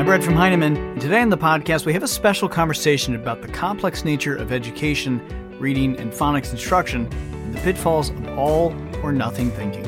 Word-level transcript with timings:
I'm 0.00 0.06
Brett 0.06 0.24
from 0.24 0.34
Heinemann, 0.34 0.78
and 0.78 0.98
today 0.98 1.20
on 1.20 1.28
the 1.28 1.36
podcast 1.36 1.84
we 1.84 1.92
have 1.92 2.02
a 2.02 2.08
special 2.08 2.48
conversation 2.48 3.14
about 3.14 3.42
the 3.42 3.48
complex 3.48 4.02
nature 4.02 4.34
of 4.34 4.50
education, 4.50 5.20
reading, 5.58 5.94
and 6.00 6.10
phonics 6.10 6.52
instruction, 6.52 7.06
and 7.12 7.54
the 7.54 7.60
pitfalls 7.60 8.08
of 8.08 8.38
all 8.38 8.74
or 9.02 9.12
nothing 9.12 9.50
thinking. 9.50 9.84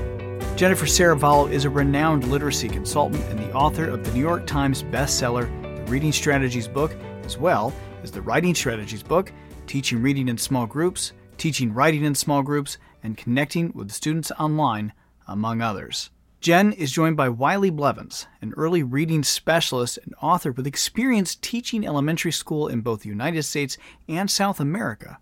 Jennifer 0.55 0.85
Serravallo 0.85 1.51
is 1.51 1.65
a 1.65 1.71
renowned 1.71 2.25
literacy 2.25 2.69
consultant 2.69 3.25
and 3.30 3.38
the 3.38 3.51
author 3.55 3.88
of 3.88 4.05
the 4.05 4.12
New 4.12 4.21
York 4.21 4.47
Times 4.47 4.83
bestseller, 4.83 5.48
The 5.87 5.91
Reading 5.91 6.13
Strategies 6.13 6.69
book, 6.69 6.95
as 7.24 7.38
well 7.38 7.73
as 8.02 8.10
the 8.10 8.21
Writing 8.21 8.55
Strategies 8.55 9.02
book, 9.02 9.33
Teaching 9.66 10.02
Reading 10.02 10.29
in 10.29 10.37
Small 10.37 10.66
Groups, 10.66 11.15
Teaching 11.38 11.73
Writing 11.73 12.05
in 12.05 12.15
Small 12.15 12.43
Groups, 12.43 12.77
and 13.02 13.16
Connecting 13.16 13.73
with 13.74 13.91
Students 13.91 14.30
Online, 14.33 14.93
among 15.27 15.63
others. 15.63 16.10
Jen 16.42 16.73
is 16.73 16.91
joined 16.91 17.16
by 17.16 17.28
Wiley 17.28 17.70
Blevins, 17.70 18.27
an 18.41 18.52
early 18.56 18.82
reading 18.82 19.23
specialist 19.23 19.96
and 20.02 20.12
author 20.20 20.51
with 20.51 20.66
experience 20.66 21.37
teaching 21.37 21.87
elementary 21.87 22.32
school 22.32 22.66
in 22.66 22.80
both 22.80 23.02
the 23.02 23.09
United 23.09 23.45
States 23.45 23.79
and 24.09 24.29
South 24.29 24.59
America. 24.59 25.18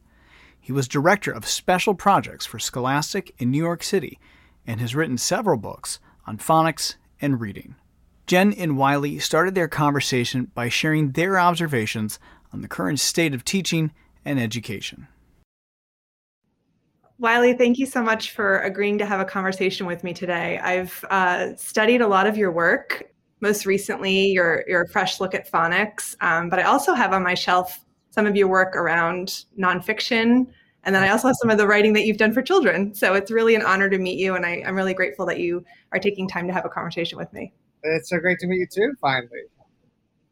He 0.59 0.73
was 0.73 0.89
director 0.89 1.31
of 1.31 1.47
special 1.47 1.95
projects 1.95 2.47
for 2.47 2.59
Scholastic 2.59 3.35
in 3.37 3.51
New 3.51 3.63
York 3.63 3.83
City 3.83 4.19
and 4.67 4.81
has 4.81 4.95
written 4.95 5.19
several 5.19 5.59
books 5.59 6.01
on 6.27 6.39
phonics 6.39 6.95
and 7.21 7.39
reading. 7.39 7.75
Jen 8.27 8.55
and 8.55 8.79
Wiley 8.79 9.19
started 9.19 9.55
their 9.55 9.69
conversation 9.69 10.51
by 10.55 10.71
sharing 10.71 11.13
their 11.13 11.39
observations 11.39 12.19
on 12.51 12.63
the 12.63 12.69
current 12.69 12.99
state 12.99 13.35
of 13.35 13.45
teaching 13.45 13.93
and 14.25 14.41
education. 14.41 15.07
Wiley, 17.21 17.53
thank 17.53 17.79
you 17.79 17.85
so 17.85 18.03
much 18.03 18.31
for 18.31 18.61
agreeing 18.61 18.97
to 18.97 19.05
have 19.05 19.21
a 19.21 19.27
conversation 19.27 19.85
with 19.85 20.03
me 20.03 20.15
today. 20.15 20.59
I've 20.59 21.05
uh, 21.11 21.55
studied 21.55 22.01
a 22.01 22.09
lot 22.09 22.27
of 22.27 22.39
your 22.39 22.51
work, 22.51 23.13
most 23.43 23.67
recently 23.67 24.29
your 24.29 24.65
your 24.67 24.87
fresh 24.87 25.21
look 25.21 25.35
at 25.35 25.51
phonics, 25.51 26.17
um, 26.23 26.49
but 26.49 26.59
I 26.59 26.63
also 26.63 26.95
have 26.95 27.13
on 27.13 27.23
my 27.23 27.35
shelf 27.35 27.85
some 28.09 28.27
of 28.27 28.37
your 28.37 28.49
work 28.49 28.75
around 28.75 29.45
nonfiction, 29.59 30.47
and 30.85 30.95
then 30.95 31.03
I 31.03 31.11
also 31.11 31.29
have 31.29 31.37
some 31.37 31.51
of 31.51 31.59
the 31.59 31.67
writing 31.67 31.93
that 31.93 32.07
you've 32.07 32.17
done 32.17 32.33
for 32.33 32.41
children. 32.41 32.95
So 32.95 33.13
it's 33.13 33.31
really 33.31 33.55
an 33.55 33.63
honor 33.63 33.91
to 33.91 33.99
meet 33.99 34.19
you, 34.19 34.35
and 34.35 34.47
I, 34.47 34.63
I'm 34.67 34.75
really 34.75 34.95
grateful 34.95 35.27
that 35.27 35.39
you 35.41 35.63
are 35.93 35.99
taking 35.99 36.27
time 36.27 36.47
to 36.47 36.55
have 36.55 36.65
a 36.65 36.71
conversation 36.71 37.19
with 37.19 37.31
me. 37.35 37.53
It's 37.83 38.09
so 38.09 38.19
great 38.19 38.39
to 38.39 38.47
meet 38.47 38.61
you 38.61 38.67
too, 38.67 38.95
finally. 38.99 39.43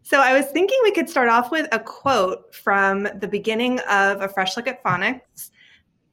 So 0.04 0.22
I 0.22 0.32
was 0.32 0.46
thinking 0.46 0.78
we 0.84 0.92
could 0.92 1.10
start 1.10 1.28
off 1.28 1.50
with 1.50 1.68
a 1.70 1.80
quote 1.80 2.54
from 2.54 3.08
the 3.20 3.28
beginning 3.28 3.78
of 3.80 4.22
A 4.22 4.28
Fresh 4.30 4.56
Look 4.56 4.66
at 4.66 4.82
Phonics 4.82 5.50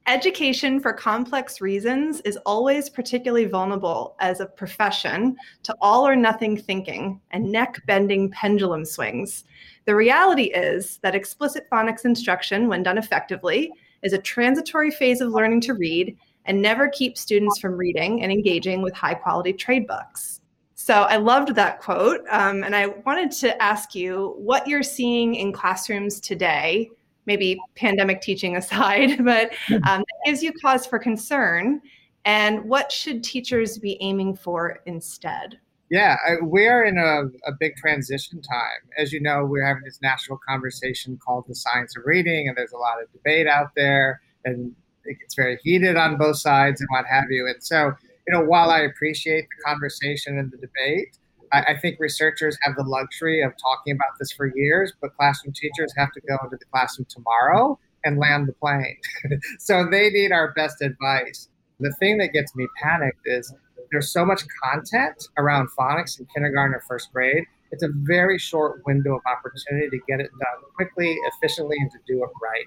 Education 0.07 0.79
for 0.79 0.93
complex 0.93 1.61
reasons 1.61 2.21
is 2.21 2.37
always 2.45 2.91
particularly 2.91 3.45
vulnerable 3.45 4.15
as 4.19 4.39
a 4.39 4.45
profession 4.45 5.35
to 5.63 5.75
all 5.81 6.07
or 6.07 6.15
nothing 6.15 6.55
thinking 6.55 7.19
and 7.31 7.51
neck 7.51 7.81
bending 7.87 8.29
pendulum 8.29 8.85
swings. 8.85 9.45
The 9.85 9.95
reality 9.95 10.51
is 10.53 10.99
that 11.01 11.15
explicit 11.15 11.67
phonics 11.71 12.05
instruction, 12.05 12.67
when 12.67 12.83
done 12.83 12.99
effectively, 12.99 13.71
is 14.03 14.13
a 14.13 14.19
transitory 14.19 14.91
phase 14.91 15.21
of 15.21 15.31
learning 15.31 15.61
to 15.61 15.73
read 15.73 16.15
and 16.45 16.61
never 16.61 16.87
keeps 16.87 17.21
students 17.21 17.57
from 17.59 17.75
reading 17.75 18.21
and 18.21 18.31
engaging 18.31 18.83
with 18.83 18.93
high 18.93 19.15
quality 19.15 19.53
trade 19.53 19.87
books. 19.87 20.39
So 20.75 20.93
I 20.93 21.17
loved 21.17 21.55
that 21.55 21.81
quote. 21.81 22.21
Um, 22.29 22.63
and 22.63 22.75
I 22.75 22.87
wanted 22.87 23.31
to 23.39 23.59
ask 23.59 23.95
you 23.95 24.35
what 24.37 24.67
you're 24.67 24.83
seeing 24.83 25.33
in 25.33 25.51
classrooms 25.51 26.19
today 26.19 26.91
maybe 27.25 27.59
pandemic 27.75 28.21
teaching 28.21 28.55
aside, 28.57 29.23
but 29.23 29.51
um, 29.71 29.81
that 29.99 30.05
gives 30.25 30.43
you 30.43 30.51
cause 30.53 30.85
for 30.85 30.99
concern. 30.99 31.81
And 32.25 32.65
what 32.65 32.91
should 32.91 33.23
teachers 33.23 33.77
be 33.77 33.97
aiming 34.01 34.35
for 34.35 34.79
instead? 34.85 35.59
Yeah, 35.91 36.17
we're 36.41 36.83
in 36.83 36.97
a, 36.97 37.25
a 37.47 37.53
big 37.59 37.75
transition 37.75 38.41
time. 38.41 38.89
As 38.97 39.13
you 39.13 39.21
know, 39.21 39.45
we're 39.45 39.65
having 39.65 39.83
this 39.83 39.99
national 40.01 40.39
conversation 40.39 41.19
called 41.23 41.45
the 41.47 41.53
science 41.53 41.95
of 41.95 42.03
reading, 42.05 42.47
and 42.47 42.57
there's 42.57 42.71
a 42.71 42.77
lot 42.77 43.01
of 43.01 43.11
debate 43.11 43.45
out 43.45 43.69
there, 43.75 44.19
and 44.45 44.73
it 45.03 45.19
gets 45.19 45.35
very 45.35 45.59
heated 45.63 45.95
on 45.95 46.17
both 46.17 46.37
sides 46.37 46.81
and 46.81 46.87
what 46.91 47.05
have 47.05 47.25
you. 47.29 47.45
And 47.45 47.63
so, 47.63 47.93
you 48.27 48.33
know, 48.33 48.43
while 48.43 48.71
I 48.71 48.79
appreciate 48.79 49.45
the 49.49 49.63
conversation 49.63 50.39
and 50.39 50.51
the 50.51 50.57
debate, 50.57 51.19
I, 51.55 51.71
I, 51.71 51.77
think 51.77 51.99
researchers 51.99 52.57
have 52.63 52.75
the 52.75 52.83
luxury 52.83 53.41
of 53.41 53.53
talking 53.61 53.93
about 53.93 54.19
this 54.19 54.31
for 54.31 54.51
years, 54.55 54.91
but 55.01 55.15
classroom 55.15 55.53
teachers 55.53 55.93
have 55.95 56.11
to 56.11 56.21
go 56.27 56.37
into 56.43 56.57
the 56.57 56.65
classroom 56.65 57.07
tomorrow 57.09 57.79
and 58.03 58.19
land 58.19 58.47
the 58.47 58.53
plane. 58.53 58.97
so 59.59 59.87
they 59.89 60.09
need 60.09 60.33
our 60.33 60.53
best 60.53 60.81
advice. 60.81 61.47
The 61.79 61.93
thing 61.99 62.17
that 62.17 62.33
gets 62.33 62.55
me 62.55 62.67
panicked 62.81 63.21
is 63.25 63.53
there's 63.91 64.11
so 64.11 64.25
much 64.25 64.43
content 64.63 65.27
around 65.37 65.69
phonics 65.79 66.19
in 66.19 66.27
kindergarten 66.33 66.75
or 66.75 66.83
first 66.87 67.11
grade. 67.13 67.45
It's 67.71 67.83
a 67.83 67.89
very 67.93 68.37
short 68.37 68.81
window 68.85 69.15
of 69.15 69.21
opportunity 69.25 69.89
to 69.89 69.99
get 70.07 70.19
it 70.19 70.31
done 70.31 70.71
quickly, 70.75 71.17
efficiently, 71.33 71.77
and 71.79 71.89
to 71.91 71.97
do 72.05 72.21
it 72.23 72.29
right. 72.43 72.65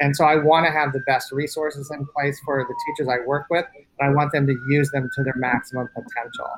And 0.00 0.14
so 0.14 0.24
I 0.24 0.36
want 0.36 0.66
to 0.66 0.72
have 0.72 0.92
the 0.92 1.02
best 1.06 1.32
resources 1.32 1.90
in 1.90 2.06
place 2.16 2.40
for 2.44 2.64
the 2.64 2.74
teachers 2.86 3.08
I 3.08 3.26
work 3.26 3.46
with, 3.50 3.64
and 3.98 4.10
I 4.10 4.14
want 4.14 4.32
them 4.32 4.46
to 4.46 4.56
use 4.68 4.90
them 4.90 5.08
to 5.16 5.22
their 5.24 5.36
maximum 5.36 5.88
potential 5.94 6.48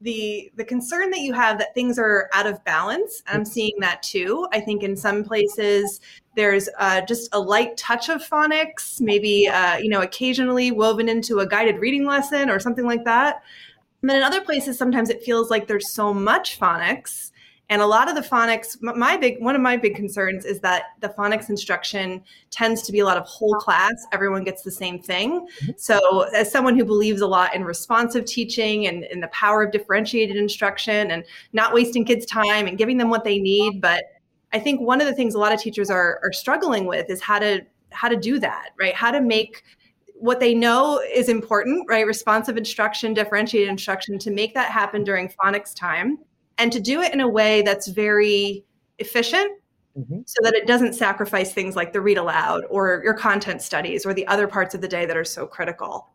the 0.00 0.50
the 0.56 0.64
concern 0.64 1.10
that 1.10 1.20
you 1.20 1.32
have 1.32 1.58
that 1.58 1.74
things 1.74 1.98
are 1.98 2.30
out 2.32 2.46
of 2.46 2.62
balance 2.64 3.22
i'm 3.26 3.44
seeing 3.44 3.74
that 3.80 4.02
too. 4.02 4.46
I 4.52 4.60
think 4.60 4.82
in 4.82 4.96
some 4.96 5.24
places 5.24 6.00
there's 6.36 6.68
uh, 6.78 7.00
just 7.00 7.28
a 7.32 7.40
light 7.40 7.76
touch 7.76 8.08
of 8.08 8.22
phonics 8.22 9.00
maybe 9.00 9.48
uh, 9.48 9.78
you 9.78 9.88
know 9.88 10.02
occasionally 10.02 10.70
woven 10.70 11.08
into 11.08 11.40
a 11.40 11.46
guided 11.46 11.78
reading 11.78 12.04
lesson 12.04 12.48
or 12.48 12.60
something 12.60 12.86
like 12.86 13.04
that. 13.04 13.42
And 14.02 14.10
then 14.10 14.18
in 14.18 14.22
other 14.22 14.40
places 14.40 14.78
sometimes 14.78 15.10
it 15.10 15.22
feels 15.22 15.50
like 15.50 15.66
there's 15.66 15.90
so 15.90 16.14
much 16.14 16.60
phonics 16.60 17.32
and 17.70 17.82
a 17.82 17.86
lot 17.86 18.08
of 18.08 18.14
the 18.14 18.22
phonics, 18.22 18.80
my 18.80 19.18
big 19.18 19.42
one 19.42 19.54
of 19.54 19.60
my 19.60 19.76
big 19.76 19.94
concerns 19.94 20.46
is 20.46 20.60
that 20.60 20.84
the 21.00 21.08
phonics 21.10 21.50
instruction 21.50 22.22
tends 22.50 22.80
to 22.82 22.92
be 22.92 23.00
a 23.00 23.04
lot 23.04 23.18
of 23.18 23.24
whole 23.24 23.54
class. 23.56 23.92
Everyone 24.10 24.42
gets 24.42 24.62
the 24.62 24.70
same 24.70 24.98
thing. 24.98 25.46
Mm-hmm. 25.62 25.72
So, 25.76 26.22
as 26.34 26.50
someone 26.50 26.78
who 26.78 26.84
believes 26.84 27.20
a 27.20 27.26
lot 27.26 27.54
in 27.54 27.64
responsive 27.64 28.24
teaching 28.24 28.86
and 28.86 29.04
in 29.04 29.20
the 29.20 29.28
power 29.28 29.62
of 29.62 29.70
differentiated 29.70 30.36
instruction 30.36 31.10
and 31.10 31.24
not 31.52 31.74
wasting 31.74 32.06
kids' 32.06 32.24
time 32.24 32.66
and 32.66 32.78
giving 32.78 32.96
them 32.96 33.10
what 33.10 33.24
they 33.24 33.38
need, 33.38 33.82
but 33.82 34.04
I 34.54 34.58
think 34.58 34.80
one 34.80 35.02
of 35.02 35.06
the 35.06 35.14
things 35.14 35.34
a 35.34 35.38
lot 35.38 35.52
of 35.52 35.60
teachers 35.60 35.90
are 35.90 36.20
are 36.22 36.32
struggling 36.32 36.86
with 36.86 37.10
is 37.10 37.20
how 37.20 37.38
to 37.38 37.60
how 37.90 38.08
to 38.08 38.16
do 38.16 38.38
that, 38.38 38.70
right? 38.78 38.94
How 38.94 39.10
to 39.10 39.20
make 39.20 39.62
what 40.14 40.40
they 40.40 40.54
know 40.54 41.00
is 41.14 41.28
important, 41.28 41.86
right? 41.86 42.06
Responsive 42.06 42.56
instruction, 42.56 43.12
differentiated 43.12 43.68
instruction, 43.68 44.18
to 44.20 44.30
make 44.30 44.54
that 44.54 44.70
happen 44.70 45.04
during 45.04 45.28
phonics 45.28 45.74
time 45.74 46.18
and 46.58 46.72
to 46.72 46.80
do 46.80 47.00
it 47.00 47.12
in 47.12 47.20
a 47.20 47.28
way 47.28 47.62
that's 47.62 47.88
very 47.88 48.64
efficient 48.98 49.50
mm-hmm. 49.96 50.20
so 50.26 50.42
that 50.42 50.54
it 50.54 50.66
doesn't 50.66 50.94
sacrifice 50.94 51.52
things 51.52 51.76
like 51.76 51.92
the 51.92 52.00
read 52.00 52.18
aloud 52.18 52.64
or 52.68 53.00
your 53.04 53.14
content 53.14 53.62
studies 53.62 54.04
or 54.04 54.12
the 54.12 54.26
other 54.26 54.46
parts 54.46 54.74
of 54.74 54.80
the 54.80 54.88
day 54.88 55.06
that 55.06 55.16
are 55.16 55.24
so 55.24 55.46
critical. 55.46 56.10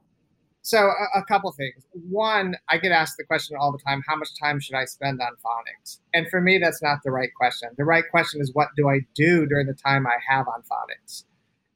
So, 0.66 0.78
a, 0.78 1.20
a, 1.20 1.26
couple 1.26 1.52
things. 1.52 1.86
One, 2.10 2.56
I 2.70 2.78
get 2.78 2.94
asked 2.94 3.18
the 3.18 3.26
question 3.26 3.58
all 3.60 3.74
the 3.74 3.80
time 3.80 4.02
how 4.08 4.16
much 4.16 4.30
time 4.40 4.62
should 4.62 4.76
I 4.76 4.86
spend 4.86 5.22
on 5.22 5.34
phonics? 5.46 6.00
And 6.14 6.26
for 6.30 6.40
me, 6.40 6.58
that's 6.58 6.82
not 6.82 7.00
the 7.04 7.12
right 7.12 7.34
question. 7.36 7.70
The 7.78 7.84
right 7.84 8.06
question 8.10 8.40
is 8.40 8.54
what 8.54 8.70
do 8.78 8.88
I 8.88 9.02
do 9.14 9.46
during 9.46 9.68
the 9.68 9.74
time 9.74 10.08
I 10.08 10.16
have 10.26 10.48
on 10.48 10.62
phonics? 10.62 11.26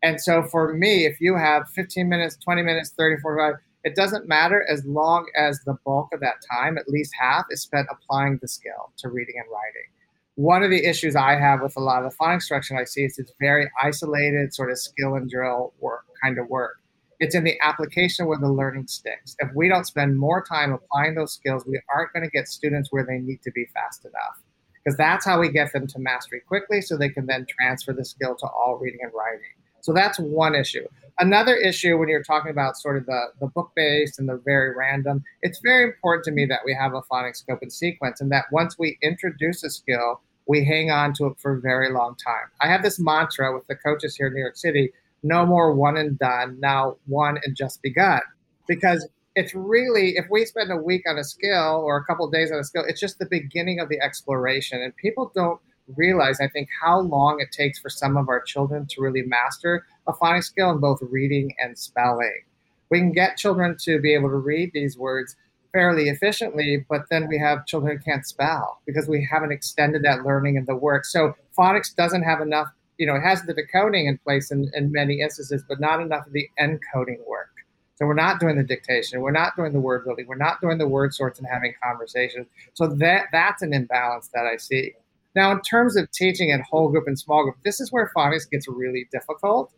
And 0.04 0.22
so, 0.22 0.42
for 0.42 0.74
me, 0.74 1.06
if 1.06 1.20
you 1.20 1.36
have 1.36 1.68
15 1.72 2.08
minutes, 2.08 2.38
20 2.38 2.62
minutes, 2.62 2.92
30, 2.98 3.22
45, 3.22 3.56
it 3.88 3.96
doesn't 3.96 4.28
matter 4.28 4.66
as 4.70 4.86
long 4.86 5.28
as 5.38 5.62
the 5.62 5.78
bulk 5.86 6.10
of 6.14 6.20
that 6.20 6.42
time, 6.52 6.78
at 6.78 6.90
least 6.90 7.14
half, 7.18 7.46
is 7.50 7.62
spent 7.62 7.88
applying 7.90 8.38
the 8.42 8.48
skill 8.50 8.92
to 8.98 9.08
reading 9.08 9.36
and 9.38 9.46
writing. 9.50 9.90
One 10.36 10.62
of 10.62 10.70
the 10.70 10.86
issues 10.86 11.16
I 11.16 11.40
have 11.40 11.62
with 11.62 11.78
a 11.78 11.80
lot 11.80 12.04
of 12.04 12.12
the 12.12 12.18
phonics 12.18 12.34
instruction 12.34 12.76
I 12.76 12.84
see 12.84 13.06
is 13.06 13.18
it's 13.18 13.32
very 13.40 13.72
isolated, 13.82 14.54
sort 14.54 14.72
of 14.72 14.78
skill 14.78 15.16
and 15.16 15.30
drill 15.30 15.74
work 15.80 16.04
kind 16.22 16.38
of 16.38 16.50
work. 16.50 16.82
It's 17.22 17.34
in 17.34 17.46
the 17.46 17.58
application 17.62 18.28
where 18.28 18.38
the 18.38 18.52
learning 18.52 18.88
sticks. 18.88 19.38
If 19.40 19.52
we 19.56 19.70
don't 19.70 19.88
spend 19.88 20.20
more 20.20 20.44
time 20.44 20.74
applying 20.74 21.16
those 21.16 21.34
skills, 21.34 21.66
we 21.66 21.80
aren't 21.96 22.12
going 22.12 22.26
to 22.26 22.30
get 22.30 22.50
students 22.50 22.90
where 22.92 23.06
they 23.06 23.20
need 23.20 23.42
to 23.44 23.52
be 23.52 23.68
fast 23.74 24.04
enough. 24.04 24.44
Because 24.84 24.98
that's 24.98 25.24
how 25.24 25.40
we 25.40 25.50
get 25.50 25.72
them 25.72 25.88
to 25.88 26.00
mastery 26.00 26.42
quickly 26.46 26.82
so 26.82 26.98
they 26.98 27.08
can 27.08 27.26
then 27.26 27.46
transfer 27.58 27.94
the 27.94 28.04
skill 28.04 28.36
to 28.36 28.48
all 28.48 28.78
reading 28.82 29.00
and 29.02 29.14
writing. 29.16 29.56
So 29.88 29.94
that's 29.94 30.20
one 30.20 30.54
issue. 30.54 30.86
Another 31.18 31.56
issue 31.56 31.98
when 31.98 32.10
you're 32.10 32.22
talking 32.22 32.52
about 32.52 32.76
sort 32.76 32.98
of 32.98 33.06
the, 33.06 33.28
the 33.40 33.48
book 33.48 33.72
based 33.74 34.20
and 34.20 34.28
the 34.28 34.36
very 34.36 34.76
random, 34.76 35.24
it's 35.44 35.62
very 35.64 35.86
important 35.86 36.26
to 36.26 36.32
me 36.32 36.46
that 36.48 36.60
we 36.66 36.74
have 36.74 36.94
a 36.94 37.02
phonics 37.04 37.38
scope 37.38 37.60
and 37.62 37.72
sequence 37.72 38.20
and 38.20 38.30
that 38.30 38.52
once 38.52 38.78
we 38.78 38.98
introduce 39.02 39.64
a 39.64 39.70
skill, 39.70 40.20
we 40.46 40.66
hang 40.66 40.92
on 40.92 41.14
to 41.14 41.28
it 41.28 41.40
for 41.40 41.54
a 41.54 41.62
very 41.62 41.90
long 41.90 42.18
time. 42.18 42.52
I 42.60 42.68
have 42.68 42.84
this 42.84 43.00
mantra 43.00 43.56
with 43.56 43.66
the 43.68 43.78
coaches 43.78 44.18
here 44.18 44.28
in 44.28 44.34
New 44.34 44.42
York 44.42 44.58
City 44.58 44.92
no 45.24 45.46
more 45.46 45.72
one 45.72 45.96
and 45.96 46.20
done, 46.20 46.60
now 46.60 46.98
one 47.06 47.40
and 47.46 47.56
just 47.56 47.82
begun. 47.82 48.20
Because 48.68 49.08
it's 49.38 49.56
really, 49.56 50.18
if 50.18 50.26
we 50.30 50.44
spend 50.44 50.70
a 50.70 50.76
week 50.76 51.04
on 51.08 51.18
a 51.18 51.24
skill 51.24 51.82
or 51.86 51.96
a 51.96 52.04
couple 52.04 52.30
days 52.30 52.52
on 52.52 52.60
a 52.60 52.64
skill, 52.66 52.84
it's 52.86 53.00
just 53.00 53.20
the 53.20 53.26
beginning 53.26 53.80
of 53.80 53.88
the 53.88 54.02
exploration. 54.02 54.82
And 54.82 54.94
people 54.98 55.32
don't 55.34 55.62
realize, 55.96 56.40
I 56.40 56.48
think, 56.48 56.70
how 56.82 57.00
long 57.00 57.40
it 57.40 57.52
takes 57.52 57.80
for 57.80 57.90
some 57.90 58.18
of 58.18 58.30
our 58.30 58.42
children 58.42 58.86
to 58.88 59.02
really 59.02 59.24
master 59.24 59.86
a 60.08 60.14
phonics 60.14 60.46
skill 60.46 60.72
in 60.72 60.80
both 60.80 61.00
reading 61.02 61.54
and 61.60 61.78
spelling. 61.78 62.44
We 62.90 63.00
can 63.00 63.12
get 63.12 63.38
children 63.38 63.76
to 63.82 64.00
be 64.00 64.14
able 64.14 64.30
to 64.30 64.38
read 64.38 64.72
these 64.74 64.98
words 64.98 65.36
fairly 65.74 66.10
efficiently, 66.10 66.86
but 66.90 67.04
then 67.10 67.28
we 67.28 67.38
have 67.38 67.66
children 67.66 67.98
who 67.98 68.04
can't 68.04 68.26
spell 68.26 68.82
because 68.86 69.08
we 69.08 69.28
haven't 69.30 69.52
extended 69.52 70.04
that 70.04 70.24
learning 70.24 70.56
in 70.56 70.66
the 70.66 70.76
work. 70.76 71.06
So 71.06 71.36
phonics 71.58 71.94
doesn't 71.96 72.24
have 72.24 72.42
enough, 72.42 72.68
you 72.98 73.06
know, 73.06 73.16
it 73.16 73.22
has 73.22 73.44
the 73.44 73.54
decoding 73.54 74.08
in 74.08 74.18
place 74.20 74.52
in, 74.52 74.72
in 74.74 74.92
many 74.92 75.22
instances, 75.22 75.64
but 75.68 75.80
not 75.80 76.02
enough 76.02 76.26
of 76.26 76.34
the 76.34 76.50
encoding 76.60 77.26
work. 77.28 77.50
So 77.96 78.06
we're 78.06 78.14
not 78.14 78.40
doing 78.40 78.58
the 78.58 78.64
dictation, 78.64 79.22
we're 79.22 79.32
not 79.32 79.56
doing 79.56 79.74
the 79.74 79.80
word 79.80 80.06
building, 80.06 80.28
we're 80.28 80.36
not 80.36 80.62
doing 80.62 80.78
the 80.78 80.88
word 80.88 81.16
sorts 81.16 81.40
and 81.40 81.48
having 81.52 81.74
conversations. 81.84 82.46
So 82.74 82.88
that 82.88 83.26
that's 83.32 83.64
an 83.64 83.74
imbalance 83.74 84.30
that 84.36 84.46
I 84.46 84.58
see. 84.58 84.94
Now, 85.38 85.52
in 85.52 85.62
terms 85.62 85.96
of 85.96 86.12
teaching 86.12 86.50
in 86.50 86.62
whole 86.70 86.90
group 86.90 87.06
and 87.08 87.18
small 87.18 87.44
group, 87.44 87.56
this 87.64 87.80
is 87.80 87.92
where 87.92 88.12
phonics 88.16 88.50
gets 88.50 88.68
really 88.68 89.08
difficult. 89.12 89.72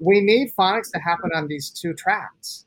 We 0.00 0.20
need 0.20 0.52
phonics 0.58 0.90
to 0.92 0.98
happen 0.98 1.30
on 1.34 1.46
these 1.46 1.70
two 1.70 1.94
tracks 1.94 2.64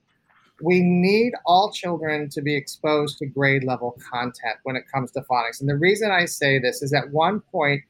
we 0.62 0.82
need 0.82 1.34
all 1.46 1.72
children 1.72 2.30
to 2.30 2.42
be 2.42 2.56
exposed 2.56 3.18
to 3.20 3.26
grade 3.26 3.64
level 3.64 3.98
content 4.12 4.56
when 4.64 4.76
it 4.76 4.86
comes 4.92 5.12
to 5.12 5.22
phonics. 5.22 5.60
And 5.60 5.70
the 5.70 5.78
reason 5.78 6.12
I 6.12 6.26
say 6.26 6.60
this 6.60 6.82
is 6.82 6.94
at 6.94 7.12
one 7.12 7.42
point, 7.52 7.84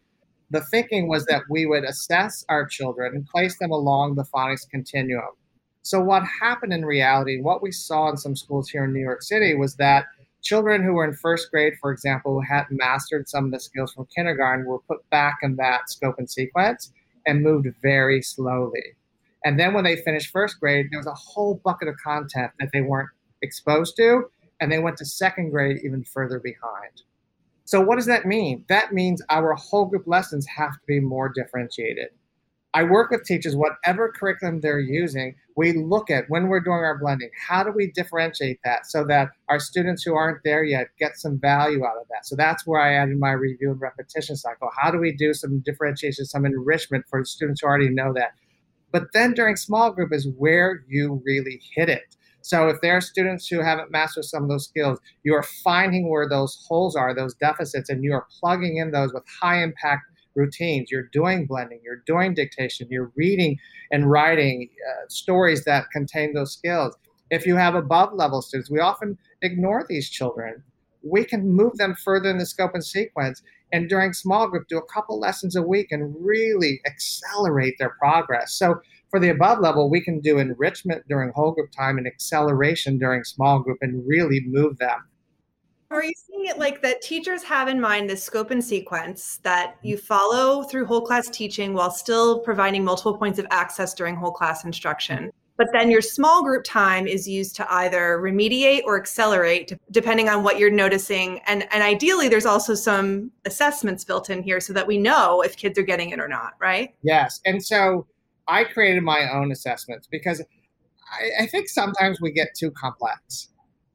the 0.49 0.61
thinking 0.61 1.07
was 1.07 1.25
that 1.25 1.43
we 1.49 1.65
would 1.65 1.83
assess 1.83 2.45
our 2.49 2.65
children 2.65 3.15
and 3.15 3.25
place 3.25 3.57
them 3.57 3.71
along 3.71 4.15
the 4.15 4.23
phonics 4.23 4.69
continuum. 4.69 5.35
So, 5.81 6.01
what 6.01 6.23
happened 6.41 6.73
in 6.73 6.85
reality, 6.85 7.39
what 7.39 7.61
we 7.61 7.71
saw 7.71 8.09
in 8.09 8.17
some 8.17 8.35
schools 8.35 8.69
here 8.69 8.83
in 8.83 8.93
New 8.93 9.01
York 9.01 9.21
City 9.21 9.55
was 9.55 9.75
that 9.75 10.05
children 10.47 10.81
who 10.81 10.93
were 10.93 11.03
in 11.03 11.13
first 11.13 11.51
grade, 11.51 11.73
for 11.81 11.91
example, 11.91 12.33
who 12.33 12.41
had 12.41 12.65
mastered 12.69 13.27
some 13.27 13.45
of 13.45 13.51
the 13.51 13.59
skills 13.59 13.91
from 13.91 14.07
kindergarten, 14.15 14.65
were 14.65 14.79
put 14.79 15.07
back 15.09 15.39
in 15.43 15.57
that 15.57 15.89
scope 15.89 16.15
and 16.17 16.29
sequence 16.29 16.93
and 17.25 17.43
moved 17.43 17.67
very 17.81 18.21
slowly. 18.21 18.95
And 19.43 19.59
then 19.59 19.73
when 19.73 19.83
they 19.83 19.97
finished 19.97 20.31
first 20.31 20.57
grade, 20.61 20.87
there 20.89 20.99
was 20.99 21.07
a 21.07 21.13
whole 21.13 21.59
bucket 21.65 21.89
of 21.89 21.95
content 22.01 22.51
that 22.59 22.69
they 22.71 22.79
weren't 22.79 23.09
exposed 23.41 23.97
to. 23.97 24.23
And 24.61 24.71
they 24.71 24.79
went 24.79 24.97
to 24.97 25.05
second 25.05 25.51
grade 25.51 25.79
even 25.83 26.05
further 26.05 26.39
behind. 26.39 27.01
So, 27.65 27.81
what 27.81 27.97
does 27.97 28.05
that 28.05 28.25
mean? 28.25 28.63
That 28.69 28.93
means 28.93 29.21
our 29.29 29.53
whole 29.53 29.85
group 29.85 30.07
lessons 30.07 30.47
have 30.47 30.71
to 30.71 30.79
be 30.87 31.01
more 31.01 31.29
differentiated. 31.29 32.07
I 32.77 32.83
work 32.83 33.09
with 33.09 33.23
teachers, 33.23 33.55
whatever 33.55 34.11
curriculum 34.11 34.61
they're 34.61 34.79
using, 34.79 35.33
we 35.55 35.73
look 35.73 36.11
at 36.11 36.25
when 36.27 36.47
we're 36.47 36.59
doing 36.59 36.77
our 36.77 36.99
blending, 36.99 37.31
how 37.47 37.63
do 37.63 37.71
we 37.71 37.91
differentiate 37.91 38.59
that 38.63 38.85
so 38.85 39.03
that 39.05 39.29
our 39.49 39.59
students 39.59 40.03
who 40.03 40.13
aren't 40.13 40.43
there 40.43 40.63
yet 40.63 40.89
get 40.99 41.17
some 41.17 41.39
value 41.39 41.83
out 41.83 41.97
of 41.99 42.07
that? 42.11 42.27
So 42.27 42.35
that's 42.35 42.67
where 42.67 42.79
I 42.79 42.93
added 42.93 43.17
my 43.17 43.31
review 43.31 43.71
and 43.71 43.81
repetition 43.81 44.35
cycle. 44.35 44.69
How 44.79 44.91
do 44.91 44.99
we 44.99 45.11
do 45.11 45.33
some 45.33 45.57
differentiation, 45.65 46.25
some 46.25 46.45
enrichment 46.45 47.05
for 47.09 47.25
students 47.25 47.61
who 47.61 47.67
already 47.67 47.89
know 47.89 48.13
that? 48.13 48.33
But 48.91 49.11
then 49.11 49.33
during 49.33 49.55
small 49.55 49.89
group 49.89 50.13
is 50.13 50.29
where 50.37 50.85
you 50.87 51.19
really 51.25 51.59
hit 51.73 51.89
it. 51.89 52.15
So 52.41 52.67
if 52.67 52.79
there 52.81 52.95
are 52.95 53.01
students 53.01 53.47
who 53.47 53.59
haven't 53.59 53.89
mastered 53.89 54.25
some 54.25 54.43
of 54.43 54.49
those 54.49 54.65
skills, 54.65 54.99
you 55.23 55.33
are 55.33 55.41
finding 55.63 56.11
where 56.11 56.29
those 56.29 56.63
holes 56.67 56.95
are, 56.95 57.15
those 57.15 57.33
deficits, 57.33 57.89
and 57.89 58.03
you 58.03 58.13
are 58.13 58.27
plugging 58.39 58.77
in 58.77 58.91
those 58.91 59.15
with 59.15 59.23
high 59.41 59.63
impact 59.63 60.03
routines. 60.37 60.89
You're 60.89 61.09
doing 61.11 61.45
blending, 61.45 61.81
you're 61.83 62.03
doing 62.05 62.33
dictation, 62.33 62.87
you're 62.89 63.11
reading 63.15 63.57
and 63.91 64.09
writing 64.09 64.69
uh, 64.89 65.05
stories 65.09 65.65
that 65.65 65.91
contain 65.91 66.33
those 66.33 66.53
skills. 66.53 66.95
If 67.29 67.45
you 67.45 67.55
have 67.57 67.75
above 67.75 68.13
level 68.13 68.41
students, 68.41 68.71
we 68.71 68.79
often 68.79 69.17
ignore 69.41 69.85
these 69.89 70.09
children. 70.09 70.63
We 71.03 71.25
can 71.25 71.49
move 71.49 71.77
them 71.77 71.95
further 71.95 72.29
in 72.29 72.37
the 72.37 72.45
scope 72.45 72.71
and 72.73 72.85
sequence 72.85 73.41
and 73.71 73.89
during 73.89 74.13
small 74.13 74.47
group 74.47 74.67
do 74.67 74.77
a 74.77 74.93
couple 74.93 75.19
lessons 75.19 75.55
a 75.55 75.61
week 75.61 75.91
and 75.91 76.15
really 76.19 76.81
accelerate 76.85 77.75
their 77.79 77.95
progress 77.99 78.53
so 78.53 78.79
for 79.09 79.19
the 79.19 79.29
above 79.29 79.59
level 79.59 79.89
we 79.89 80.01
can 80.01 80.19
do 80.19 80.37
enrichment 80.37 81.03
during 81.07 81.31
whole 81.33 81.51
group 81.51 81.71
time 81.71 81.97
and 81.97 82.07
acceleration 82.07 82.97
during 82.97 83.23
small 83.23 83.59
group 83.59 83.77
and 83.81 84.07
really 84.07 84.41
move 84.45 84.77
them 84.77 85.07
are 85.89 86.03
you 86.03 86.13
seeing 86.15 86.45
it 86.45 86.57
like 86.57 86.81
that 86.81 87.01
teachers 87.01 87.43
have 87.43 87.67
in 87.67 87.79
mind 87.79 88.09
this 88.09 88.23
scope 88.23 88.51
and 88.51 88.63
sequence 88.63 89.39
that 89.43 89.77
you 89.81 89.97
follow 89.97 90.63
through 90.63 90.85
whole 90.85 91.01
class 91.01 91.29
teaching 91.29 91.73
while 91.73 91.91
still 91.91 92.39
providing 92.39 92.83
multiple 92.83 93.17
points 93.17 93.39
of 93.39 93.47
access 93.51 93.93
during 93.93 94.15
whole 94.15 94.31
class 94.31 94.65
instruction 94.65 95.31
but 95.57 95.67
then 95.73 95.89
your 95.89 96.01
small 96.01 96.43
group 96.43 96.63
time 96.63 97.07
is 97.07 97.27
used 97.27 97.55
to 97.55 97.73
either 97.73 98.19
remediate 98.21 98.83
or 98.85 98.95
accelerate, 98.95 99.73
depending 99.91 100.29
on 100.29 100.43
what 100.43 100.59
you're 100.59 100.71
noticing. 100.71 101.39
And, 101.47 101.67
and 101.73 101.81
ideally, 101.81 102.29
there's 102.29 102.45
also 102.45 102.75
some 102.75 103.31
assessments 103.45 104.05
built 104.05 104.29
in 104.29 104.43
here 104.43 104.59
so 104.59 104.71
that 104.73 104.85
we 104.85 104.99
know 104.99 105.41
if 105.41 105.57
kids 105.57 105.77
are 105.79 105.83
getting 105.83 106.11
it 106.11 106.19
or 106.19 106.27
not, 106.27 106.53
right? 106.61 106.95
Yes. 107.01 107.41
And 107.45 107.63
so 107.63 108.05
I 108.47 108.65
created 108.65 109.01
my 109.01 109.29
own 109.33 109.51
assessments 109.51 110.07
because 110.09 110.41
I, 111.11 111.43
I 111.43 111.47
think 111.47 111.69
sometimes 111.69 112.21
we 112.21 112.31
get 112.31 112.49
too 112.55 112.69
complex. 112.71 113.49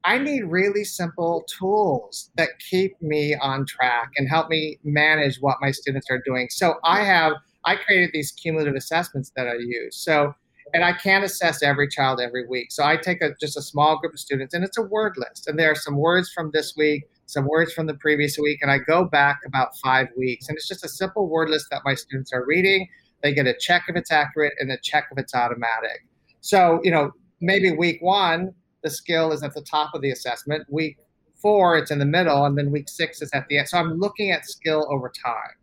I 0.05 0.19
need 0.19 0.43
really 0.45 0.85
simple 0.85 1.45
tools 1.59 2.31
that 2.37 2.51
keep 2.71 3.01
me 3.01 3.37
on 3.37 3.67
track 3.67 4.11
and 4.17 4.29
help 4.29 4.49
me 4.49 4.79
manage 4.83 5.39
what 5.41 5.59
my 5.61 5.71
students 5.71 6.09
are 6.11 6.21
doing. 6.25 6.49
So 6.51 6.77
I 6.85 7.05
have 7.05 7.35
I 7.65 7.77
created 7.77 8.11
these 8.13 8.33
cumulative 8.33 8.75
assessments 8.75 9.31
that 9.37 9.47
I 9.47 9.55
use. 9.55 9.97
So 9.97 10.35
and 10.75 10.85
I 10.85 10.93
can't 10.93 11.25
assess 11.25 11.63
every 11.63 11.89
child 11.89 12.21
every 12.21 12.47
week. 12.47 12.73
So 12.73 12.85
I 12.85 12.97
take 12.97 13.23
a, 13.23 13.35
just 13.41 13.57
a 13.57 13.63
small 13.63 13.99
group 13.99 14.15
of 14.15 14.19
students, 14.19 14.55
and 14.55 14.65
it's 14.65 14.79
a 14.79 14.83
word 14.83 15.15
list. 15.17 15.47
And 15.47 15.59
there 15.59 15.71
are 15.71 15.77
some 15.77 15.97
words 15.97 16.33
from 16.33 16.51
this 16.53 16.75
week, 16.77 17.05
some 17.27 17.47
words 17.47 17.73
from 17.73 17.87
the 17.87 17.95
previous 17.95 18.39
week, 18.39 18.61
and 18.63 18.71
I 18.71 18.79
go 18.79 19.05
back 19.05 19.41
about 19.47 19.77
five 19.79 20.09
weeks. 20.17 20.49
And 20.49 20.57
it's 20.57 20.69
just 20.69 20.85
a 20.85 20.89
simple 20.89 21.29
word 21.29 21.51
list 21.51 21.67
that 21.71 21.83
my 21.85 21.95
students 21.95 22.33
are 22.33 22.45
reading. 22.47 22.89
They 23.23 23.35
get 23.35 23.47
a 23.47 23.55
check 23.55 23.85
if 23.89 23.97
it's 23.97 24.11
accurate 24.11 24.55
and 24.59 24.71
a 24.73 24.79
check 24.83 25.09
if 25.13 25.19
it's 25.19 25.35
automatic. 25.35 26.07
So, 26.41 26.81
you 26.83 26.91
know, 26.91 27.13
maybe 27.41 27.71
week 27.71 27.99
one, 28.01 28.55
the 28.83 28.91
skill 28.91 29.33
is 29.33 29.43
at 29.43 29.55
the 29.55 29.63
top 29.63 29.95
of 29.95 30.03
the 30.03 30.11
assessment. 30.11 30.65
Week 30.71 30.99
four, 31.37 31.77
it's 31.77 31.91
in 31.91 31.99
the 31.99 32.07
middle, 32.07 32.45
and 32.45 32.57
then 32.57 32.71
week 32.71 32.89
six 32.89 33.21
is 33.21 33.31
at 33.33 33.49
the 33.49 33.59
end. 33.59 33.69
So 33.69 33.79
I'm 33.79 33.99
looking 33.99 34.31
at 34.31 34.47
skill 34.47 34.87
over 34.91 35.11
time. 35.11 35.57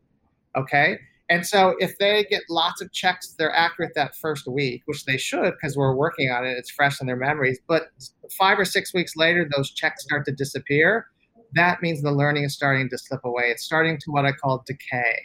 Okay. 0.55 0.99
And 1.29 1.45
so 1.45 1.75
if 1.79 1.97
they 1.99 2.25
get 2.29 2.41
lots 2.49 2.81
of 2.81 2.91
checks, 2.91 3.35
they're 3.37 3.55
accurate 3.55 3.93
that 3.95 4.15
first 4.15 4.47
week, 4.47 4.81
which 4.85 5.05
they 5.05 5.17
should 5.17 5.53
because 5.53 5.77
we're 5.77 5.95
working 5.95 6.31
on 6.31 6.45
it. 6.45 6.57
It's 6.57 6.71
fresh 6.71 6.99
in 6.99 7.07
their 7.07 7.15
memories. 7.15 7.59
But 7.67 7.89
five 8.37 8.57
or 8.57 8.65
six 8.65 8.93
weeks 8.93 9.15
later, 9.15 9.47
those 9.55 9.71
checks 9.71 10.03
start 10.03 10.25
to 10.25 10.31
disappear. 10.31 11.05
That 11.53 11.81
means 11.83 12.01
the 12.01 12.11
learning 12.11 12.45
is 12.45 12.53
starting 12.53 12.89
to 12.89 12.97
slip 12.97 13.23
away. 13.23 13.45
It's 13.45 13.63
starting 13.63 13.99
to 13.99 14.11
what 14.11 14.25
I 14.25 14.31
call 14.31 14.63
decay. 14.65 15.19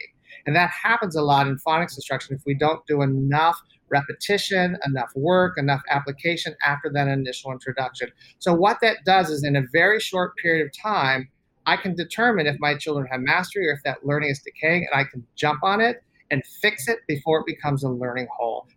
And 0.45 0.55
that 0.55 0.69
happens 0.69 1.15
a 1.15 1.21
lot 1.21 1.47
in 1.47 1.57
phonics 1.57 1.95
instruction 1.95 2.35
if 2.35 2.41
we 2.45 2.53
don't 2.53 2.85
do 2.85 3.01
enough 3.01 3.59
repetition, 3.89 4.77
enough 4.85 5.11
work, 5.15 5.57
enough 5.57 5.81
application 5.89 6.55
after 6.65 6.89
that 6.93 7.07
initial 7.07 7.51
introduction. 7.51 8.11
So, 8.39 8.53
what 8.53 8.79
that 8.81 8.97
does 9.05 9.29
is 9.29 9.43
in 9.43 9.55
a 9.55 9.63
very 9.71 9.99
short 9.99 10.35
period 10.37 10.65
of 10.65 10.71
time, 10.77 11.29
I 11.65 11.77
can 11.77 11.95
determine 11.95 12.45
if 12.47 12.57
my 12.59 12.75
children 12.75 13.07
have 13.11 13.21
mastery 13.21 13.67
or 13.67 13.73
if 13.73 13.83
that 13.83 14.05
learning 14.05 14.29
is 14.29 14.39
decaying, 14.39 14.87
and 14.91 14.99
I 14.99 15.03
can 15.05 15.25
jump 15.35 15.63
on 15.63 15.81
it 15.81 16.03
and 16.31 16.43
fix 16.61 16.87
it 16.87 16.99
before 17.07 17.39
it 17.39 17.45
becomes 17.45 17.83
a 17.83 17.89
learning 17.89 18.27
hole. 18.35 18.67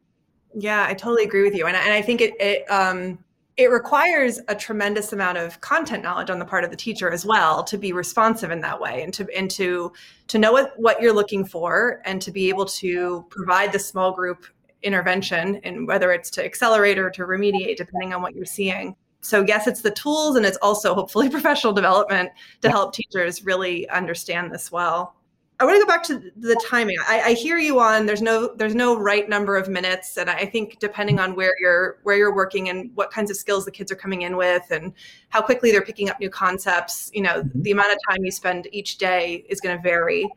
Yeah, 0.55 0.87
I 0.89 0.95
totally 0.95 1.25
agree 1.25 1.43
with 1.43 1.55
you, 1.55 1.67
and, 1.67 1.77
and 1.77 1.93
I 1.93 2.03
think 2.03 2.21
it, 2.21 2.35
it 2.41 2.71
um, 2.71 3.19
it 3.59 3.73
requires 3.73 4.41
a 4.47 4.55
tremendous 4.55 5.13
amount 5.13 5.37
of 5.37 5.61
content 5.61 6.05
knowledge 6.05 6.31
on 6.31 6.39
the 6.39 6.45
part 6.45 6.63
of 6.63 6.71
the 6.71 6.77
teacher 6.77 7.11
as 7.11 7.27
well 7.27 7.65
to 7.65 7.77
be 7.77 7.93
responsive 7.93 8.53
in 8.53 8.61
that 8.61 8.81
way 8.81 9.03
and 9.03 9.13
to 9.13 9.27
and 9.37 9.51
to 9.51 9.93
to 10.29 10.39
know 10.39 10.53
what, 10.53 10.73
what 10.77 11.03
you're 11.03 11.13
looking 11.13 11.45
for 11.45 12.01
and 12.05 12.23
to 12.23 12.31
be 12.31 12.49
able 12.49 12.65
to 12.65 13.27
provide 13.31 13.73
the 13.73 13.79
small 13.79 14.13
group 14.13 14.47
intervention 14.85 15.57
and 15.65 15.89
whether 15.89 16.13
it's 16.13 16.31
to 16.31 16.45
accelerate 16.45 16.99
or 16.99 17.11
to 17.11 17.23
remediate 17.23 17.77
depending 17.77 18.15
on 18.15 18.23
what 18.23 18.35
you're 18.35 18.47
seeing. 18.47 18.95
So 19.23 19.45
yes 19.47 19.67
it's 19.67 19.83
the 19.83 19.91
tools 19.91 20.37
and 20.37 20.47
it's 20.47 20.59
also 20.59 20.95
hopefully 20.95 21.29
professional 21.39 21.73
development 21.73 22.31
to 22.63 22.71
help 22.71 22.95
teachers 22.95 23.45
really 23.45 23.89
understand 23.91 24.53
this 24.53 24.71
well 24.71 25.18
i 25.61 25.65
want 25.65 25.77
to 25.77 25.81
go 25.81 25.87
back 25.87 26.03
to 26.03 26.31
the 26.37 26.61
timing 26.67 26.97
I, 27.07 27.21
I, 27.21 27.33
hear 27.33 27.59
you 27.59 27.81
on 27.81 28.07
there's 28.07 28.23
no 28.23 28.55
there's 28.55 28.75
no 28.75 28.97
right 28.97 29.29
number 29.29 29.57
of 29.57 29.69
minutes 29.69 30.17
and 30.17 30.31
i 30.31 30.45
think 30.45 30.79
depending 30.79 31.19
on 31.19 31.35
where 31.35 31.55
you're 31.61 31.99
where 32.03 32.17
you're 32.17 32.35
working 32.35 32.69
and 32.69 32.91
what 32.95 33.11
kinds 33.11 33.31
of 33.31 33.37
skills 33.37 33.65
the 33.65 33.71
kids 33.71 33.91
are 33.91 33.97
coming 33.97 34.23
in 34.23 34.37
with 34.37 34.71
and 34.71 34.93
how 35.29 35.43
quickly 35.43 35.71
they're 35.71 35.83
picking 35.83 36.09
up 36.09 36.19
new 36.21 36.31
concepts 36.31 37.11
you 37.15 37.23
know 37.23 37.43
mm-hmm. 37.43 37.63
the 37.63 37.71
amount 37.71 37.93
of 37.93 37.99
time 38.09 38.25
you 38.25 38.31
spend 38.31 38.69
each 38.73 38.99
day 38.99 39.45
is 39.49 39.61
going 39.61 39.77
to 39.77 39.83
vary 39.83 40.29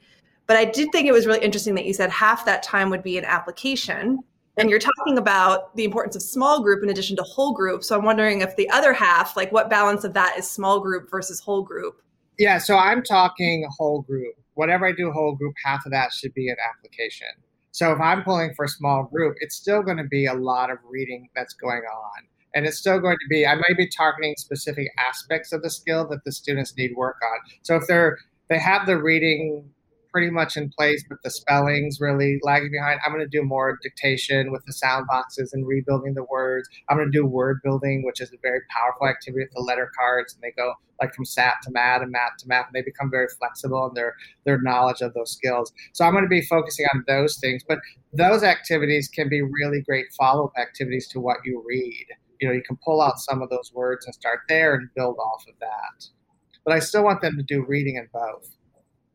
but 0.47 0.57
i 0.57 0.65
did 0.65 0.89
think 0.91 1.07
it 1.07 1.11
was 1.11 1.25
really 1.25 1.43
interesting 1.43 1.75
that 1.75 1.85
you 1.85 1.93
said 1.93 2.09
half 2.09 2.45
that 2.45 2.63
time 2.63 2.89
would 2.89 3.03
be 3.03 3.17
an 3.17 3.25
application 3.25 4.19
And 4.57 4.69
you're 4.69 4.79
talking 4.79 5.17
about 5.17 5.75
the 5.75 5.85
importance 5.85 6.15
of 6.15 6.21
small 6.21 6.61
group 6.61 6.83
in 6.83 6.89
addition 6.89 7.15
to 7.17 7.23
whole 7.23 7.53
group. 7.53 7.83
So 7.83 7.97
I'm 7.97 8.03
wondering 8.03 8.41
if 8.41 8.55
the 8.57 8.69
other 8.69 8.93
half, 8.93 9.37
like 9.37 9.51
what 9.51 9.69
balance 9.69 10.03
of 10.03 10.13
that 10.13 10.37
is 10.37 10.49
small 10.49 10.79
group 10.79 11.09
versus 11.09 11.39
whole 11.39 11.61
group? 11.61 12.01
Yeah, 12.37 12.57
so 12.57 12.77
I'm 12.77 13.01
talking 13.01 13.67
whole 13.77 14.01
group. 14.01 14.35
Whatever 14.55 14.86
I 14.86 14.91
do 14.91 15.12
whole 15.12 15.36
group, 15.36 15.53
half 15.63 15.86
of 15.86 15.91
that 15.91 16.12
should 16.13 16.34
be 16.34 16.50
an 16.50 16.58
application. 16.70 17.27
So 17.72 17.91
if 17.93 18.00
I'm 18.00 18.24
pulling 18.24 18.53
for 18.53 18.65
a 18.65 18.70
small 18.70 19.05
group, 19.05 19.38
it's 19.39 19.55
still 19.55 19.81
going 19.81 19.98
to 19.98 20.03
be 20.03 20.25
a 20.25 20.34
lot 20.34 20.70
of 20.70 20.77
reading 20.89 21.29
that's 21.36 21.53
going 21.53 21.84
on. 21.84 22.27
And 22.53 22.65
it's 22.65 22.77
still 22.77 23.00
going 23.00 23.15
to 23.15 23.27
be, 23.29 23.48
I 23.48 23.55
might 23.55 23.77
be 23.77 23.88
targeting 23.88 24.36
specific 24.38 24.89
aspects 25.00 25.53
of 25.53 25.62
the 25.63 25.70
skill 25.70 26.05
that 26.10 26.25
the 26.25 26.34
students 26.34 26.75
need 26.75 26.91
work 26.98 27.15
on. 27.24 27.39
So 27.62 27.77
if 27.77 27.88
they're, 27.88 28.17
they 28.50 28.60
have 28.60 28.86
the 28.86 29.01
reading 29.01 29.70
pretty 30.12 30.30
much 30.30 30.58
in 30.58 30.70
place, 30.70 31.03
but 31.08 31.18
the 31.24 31.30
spelling's 31.30 32.00
really 32.00 32.39
lagging 32.44 32.72
behind. 32.72 33.00
I'm 33.06 33.12
going 33.12 33.24
to 33.24 33.30
do 33.30 33.44
more 33.44 33.77
dictation 33.82 34.51
with 34.51 34.65
the 34.65 34.74
sound 34.74 35.08
boxes 35.08 35.53
and 35.53 35.65
rebuilding 35.65 36.13
the 36.13 36.25
words. 36.25 36.68
I'm 36.89 36.98
going 36.98 37.12
to 37.12 37.18
do 37.18 37.25
word 37.25 37.60
building, 37.63 38.03
which 38.06 38.20
is 38.20 38.32
a 38.32 38.38
very 38.41 38.60
powerful 38.70 39.08
activity 39.08 39.46
with 39.46 39.53
the 39.53 39.62
letter 39.62 39.91
cards, 39.98 40.34
and 40.34 40.44
they 40.44 40.51
go 40.51 40.74
like 41.01 41.13
from 41.13 41.25
SAT 41.25 41.56
to 41.63 41.72
MAT 41.72 42.01
and 42.01 42.12
MAT 42.12 42.38
to 42.39 42.48
MAT, 42.48 42.65
and 42.68 42.75
they 42.75 42.82
become 42.82 43.10
very 43.10 43.27
flexible 43.39 43.88
in 43.88 43.94
their 43.94 44.15
their 44.46 44.62
knowledge 44.62 45.01
of 45.01 45.13
those 45.13 45.32
skills. 45.32 45.72
So 45.94 46.06
I'm 46.06 46.13
going 46.13 46.24
to 46.24 46.30
be 46.30 46.41
focusing 46.41 46.86
on 46.94 47.03
those 47.08 47.38
things, 47.39 47.63
but 47.68 47.80
those 48.13 48.44
activities 48.44 49.08
can 49.08 49.30
be 49.30 49.41
really 49.41 49.82
great 49.82 50.06
follow 50.18 50.46
up 50.46 50.53
activities 50.60 51.08
to 51.10 51.20
what 51.20 51.38
you 51.44 51.63
read. 51.65 52.06
You 52.39 52.48
know, 52.48 52.53
you 52.53 52.63
can 52.63 52.77
pull 52.84 53.01
out 53.01 53.20
some 53.20 53.41
of 53.41 53.50
those 53.50 53.72
words 53.74 54.06
and 54.06 54.15
start 54.15 54.39
there 54.50 54.74
and 54.75 54.89
build 54.96 55.18
off 55.18 55.46
of 55.48 55.53
that. 55.60 56.08
But 56.65 56.74
I 56.74 56.80
still 56.80 57.03
want 57.03 57.22
them 57.22 57.38
to 57.38 57.44
do 57.44 57.65
reading 57.68 57.96
in 57.96 58.08
both 58.12 58.56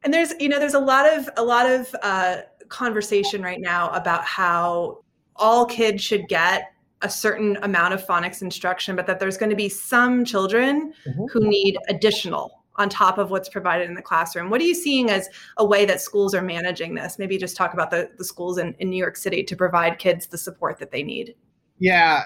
and 0.07 0.15
there's 0.15 0.33
you 0.39 0.49
know 0.49 0.61
there's 0.61 0.75
a 0.75 0.81
lot 0.81 1.05
of 1.13 1.29
a 1.37 1.43
lot 1.43 1.69
of 1.69 1.95
uh, 2.03 2.37
conversation 2.69 3.43
right 3.43 3.61
now 3.61 3.91
about 3.91 4.25
how 4.25 5.01
all 5.35 5.67
kids 5.67 6.03
should 6.03 6.29
get 6.29 6.71
a 7.03 7.11
certain 7.11 7.59
amount 7.63 7.93
of 7.93 8.07
phonics 8.07 8.41
instruction 8.41 8.95
but 8.95 9.07
that 9.07 9.19
there's 9.19 9.37
going 9.37 9.51
to 9.51 9.57
be 9.57 9.69
some 9.69 10.25
children 10.25 10.93
mm-hmm. 11.07 11.25
who 11.33 11.41
need 11.41 11.77
additional 11.89 12.63
on 12.77 12.89
top 12.89 13.19
of 13.19 13.31
what's 13.31 13.49
provided 13.49 13.89
in 13.89 13.95
the 13.95 14.03
classroom. 14.03 14.51
What 14.51 14.61
are 14.61 14.65
you 14.65 14.75
seeing 14.75 15.11
as 15.11 15.29
a 15.57 15.65
way 15.65 15.87
that 15.87 16.01
schools 16.01 16.35
are 16.35 16.43
managing 16.43 16.95
this? 16.95 17.19
Maybe 17.19 17.39
just 17.39 17.57
talk 17.57 17.73
about 17.73 17.91
the, 17.91 18.11
the 18.19 18.25
schools 18.25 18.59
in, 18.59 18.75
in 18.79 18.91
new 18.91 18.99
york 18.99 19.17
city 19.17 19.43
to 19.43 19.57
provide 19.57 19.99
kids 19.99 20.27
the 20.27 20.39
support 20.39 20.79
that 20.79 20.93
they 20.93 21.03
need. 21.03 21.35
Yeah. 21.79 22.23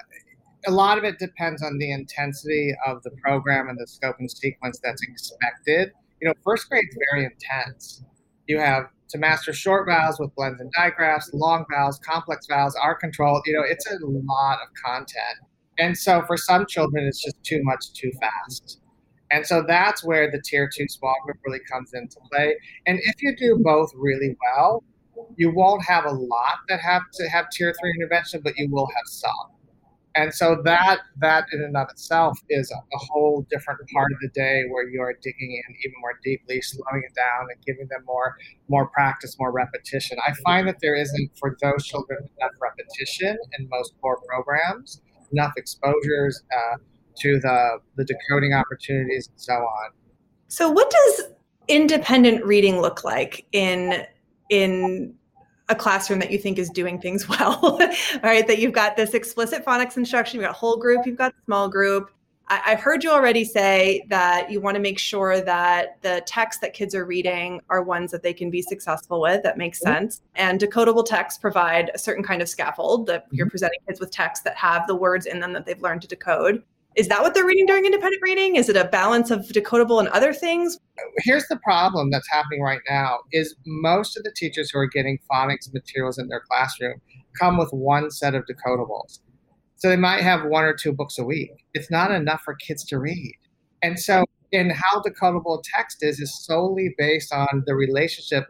A 0.67 0.71
lot 0.71 0.99
of 0.99 1.05
it 1.05 1.19
depends 1.19 1.63
on 1.63 1.79
the 1.79 1.93
intensity 1.93 2.75
of 2.87 3.03
the 3.05 3.13
program 3.23 3.69
and 3.69 3.79
the 3.79 3.87
scope 3.87 4.17
and 4.19 4.31
sequence 4.31 4.81
that's 4.83 5.03
expected 5.03 5.93
you 6.21 6.29
know, 6.29 6.35
first 6.45 6.69
grade 6.69 6.85
is 6.89 6.99
very 7.13 7.25
intense. 7.25 8.05
You 8.47 8.59
have 8.59 8.85
to 9.11 9.19
master 9.19 9.53
short 9.53 9.89
vowels 9.89 10.19
with 10.21 10.35
blends 10.35 10.61
and 10.61 10.71
digraphs, 10.77 11.31
long 11.33 11.65
vowels, 11.71 11.99
complex 11.99 12.47
vowels, 12.47 12.77
r-control. 12.81 13.43
You 13.47 13.55
know, 13.55 13.63
it's 13.63 13.91
a 13.91 13.97
lot 14.03 14.59
of 14.63 14.69
content. 14.85 15.39
And 15.79 15.97
so 15.97 16.23
for 16.27 16.37
some 16.37 16.67
children, 16.67 17.07
it's 17.07 17.23
just 17.23 17.43
too 17.43 17.61
much 17.63 17.93
too 17.93 18.13
fast. 18.21 18.81
And 19.31 19.47
so 19.47 19.65
that's 19.67 20.05
where 20.05 20.31
the 20.31 20.43
tier 20.45 20.69
two 20.75 20.87
small 20.89 21.15
group 21.25 21.39
really 21.47 21.61
comes 21.71 21.93
into 21.95 22.17
play. 22.31 22.57
And 22.87 22.99
if 23.03 23.23
you 23.23 23.35
do 23.37 23.61
both 23.63 23.91
really 23.95 24.37
well, 24.43 24.83
you 25.37 25.51
won't 25.55 25.85
have 25.85 26.05
a 26.05 26.11
lot 26.11 26.59
that 26.69 26.81
have 26.81 27.03
to 27.15 27.29
have 27.29 27.49
tier 27.51 27.75
three 27.81 27.93
intervention, 27.99 28.41
but 28.43 28.55
you 28.57 28.69
will 28.71 28.87
have 28.87 29.07
some 29.07 29.33
and 30.15 30.35
so 30.35 30.61
that 30.65 31.01
that 31.19 31.45
in 31.53 31.63
and 31.63 31.77
of 31.77 31.89
itself 31.91 32.39
is 32.49 32.71
a, 32.71 32.75
a, 32.75 32.99
whole 33.11 33.47
different 33.51 33.81
part 33.95 34.11
of 34.13 34.19
the 34.21 34.29
day 34.29 34.65
where 34.71 34.89
you're 34.89 35.15
digging 35.23 35.53
in 35.53 35.75
even 35.85 35.95
more 36.01 36.19
deeply 36.25 36.61
slowing 36.61 37.03
it 37.07 37.15
down 37.15 37.47
and 37.53 37.65
giving 37.65 37.87
them 37.89 38.05
more 38.07 38.37
more 38.69 38.89
practice 38.89 39.37
more 39.39 39.53
repetition. 39.53 40.19
I 40.27 40.33
find 40.45 40.67
that 40.69 40.77
there 40.81 40.97
isn't 40.97 41.31
for 41.39 41.57
those 41.63 41.87
children 41.87 42.19
enough 42.39 42.53
repetition 42.61 43.39
in 43.59 43.69
most 43.69 43.95
core 44.01 44.19
programs 44.27 45.01
enough 45.33 45.53
exposures 45.57 46.43
uh, 46.53 46.77
to 47.19 47.39
the 47.41 47.79
the 47.97 48.05
decoding 48.05 48.53
opportunities 48.53 49.29
and 49.29 49.41
so 49.41 49.55
on. 49.55 49.91
So 50.49 50.71
what 50.71 50.91
does 50.91 51.23
independent 51.69 52.45
reading 52.45 52.81
look 52.81 53.05
like 53.05 53.47
in 53.53 54.05
in 54.49 55.15
a 55.71 55.75
classroom 55.75 56.19
that 56.19 56.31
you 56.31 56.39
think 56.39 56.59
is 56.59 56.69
doing 56.69 57.01
things 57.01 57.29
well, 57.29 57.59
all 57.63 57.79
right? 58.23 58.47
That 58.47 58.59
you've 58.59 58.75
got 58.75 58.97
this 58.97 59.15
explicit 59.15 59.65
phonics 59.65 59.97
instruction, 59.97 60.41
you've 60.41 60.47
got 60.47 60.57
whole 60.57 60.77
group, 60.77 61.07
you've 61.07 61.17
got 61.17 61.35
small 61.47 61.69
group. 61.69 62.11
I, 62.53 62.71
have 62.71 62.81
heard 62.81 63.05
you 63.05 63.13
already 63.13 63.45
say 63.45 64.05
that 64.09 64.51
you 64.51 64.61
want 64.61 64.75
to 64.75 64.81
make 64.81 64.99
sure 64.99 65.41
that 65.41 66.03
the 66.03 66.21
texts 66.27 66.61
that 66.63 66.75
kids 66.75 66.97
are 66.97 67.05
reading 67.05 67.61
are 67.71 67.81
ones 67.81 68.11
that 68.11 68.25
they 68.25 68.33
can 68.33 68.51
be 68.51 68.61
successful 68.61 69.21
with. 69.21 69.45
That 69.45 69.57
makes 69.57 69.79
mm-hmm. 69.79 69.95
sense. 69.95 70.23
And 70.35 70.59
decodable 70.59 71.07
texts 71.07 71.39
provide 71.39 71.93
a 71.95 71.99
certain 71.99 72.25
kind 72.25 72.43
of 72.43 72.49
scaffold 72.49 73.07
that 73.07 73.27
mm-hmm. 73.27 73.37
you're 73.37 73.49
presenting 73.49 73.79
kids 73.87 74.01
with 74.01 74.11
texts 74.11 74.43
that 74.45 74.57
have 74.57 74.89
the 74.89 74.97
words 74.97 75.27
in 75.27 75.39
them 75.39 75.53
that 75.53 75.65
they've 75.65 75.81
learned 75.81 76.03
to 76.03 76.09
decode. 76.09 76.65
Is 76.97 77.09
that 77.09 77.23
what 77.23 77.35
they're 77.35 77.47
reading 77.47 77.67
during 77.67 77.85
independent 77.85 78.21
reading? 78.23 78.57
Is 78.57 78.69
it 78.69 78.77
a 78.77 78.85
balance 78.85 79.31
of 79.31 79.41
decodable 79.47 80.01
and 80.01 80.09
other 80.09 80.33
things? 80.33 80.79
Here's 81.19 81.47
the 81.49 81.59
problem 81.59 82.11
that's 82.11 82.29
happening 82.31 82.63
right 82.63 82.81
now 82.89 83.19
is 83.33 83.55
most 83.65 84.17
of 84.17 84.25
the 84.25 84.33
teachers 84.35 84.71
who 84.71 84.81
are 84.81 84.87
getting 84.87 85.19
phonics 85.31 85.73
materials 85.73 86.19
in 86.19 86.29
their 86.29 86.43
classroom 86.51 87.01
come 87.39 87.59
with 87.59 87.71
one 87.71 88.11
set 88.11 88.35
of 88.35 88.45
decodables. 88.45 89.21
So 89.77 89.89
they 89.89 89.97
might 89.97 90.23
have 90.23 90.45
one 90.45 90.65
or 90.65 90.75
two 90.75 90.93
books 90.93 91.19
a 91.19 91.25
week. 91.25 91.53
It's 91.75 91.91
not 91.91 92.11
enough 92.11 92.43
for 92.45 92.55
kids 92.55 92.85
to 92.87 92.99
read. 92.99 93.37
And 93.83 93.99
so 93.99 94.25
in 94.53 94.71
how 94.71 95.01
decodable 95.01 95.63
text 95.75 95.99
is 96.03 96.19
is 96.21 96.45
solely 96.45 96.95
based 96.99 97.33
on 97.33 97.63
the 97.67 97.75
relationship 97.75 98.47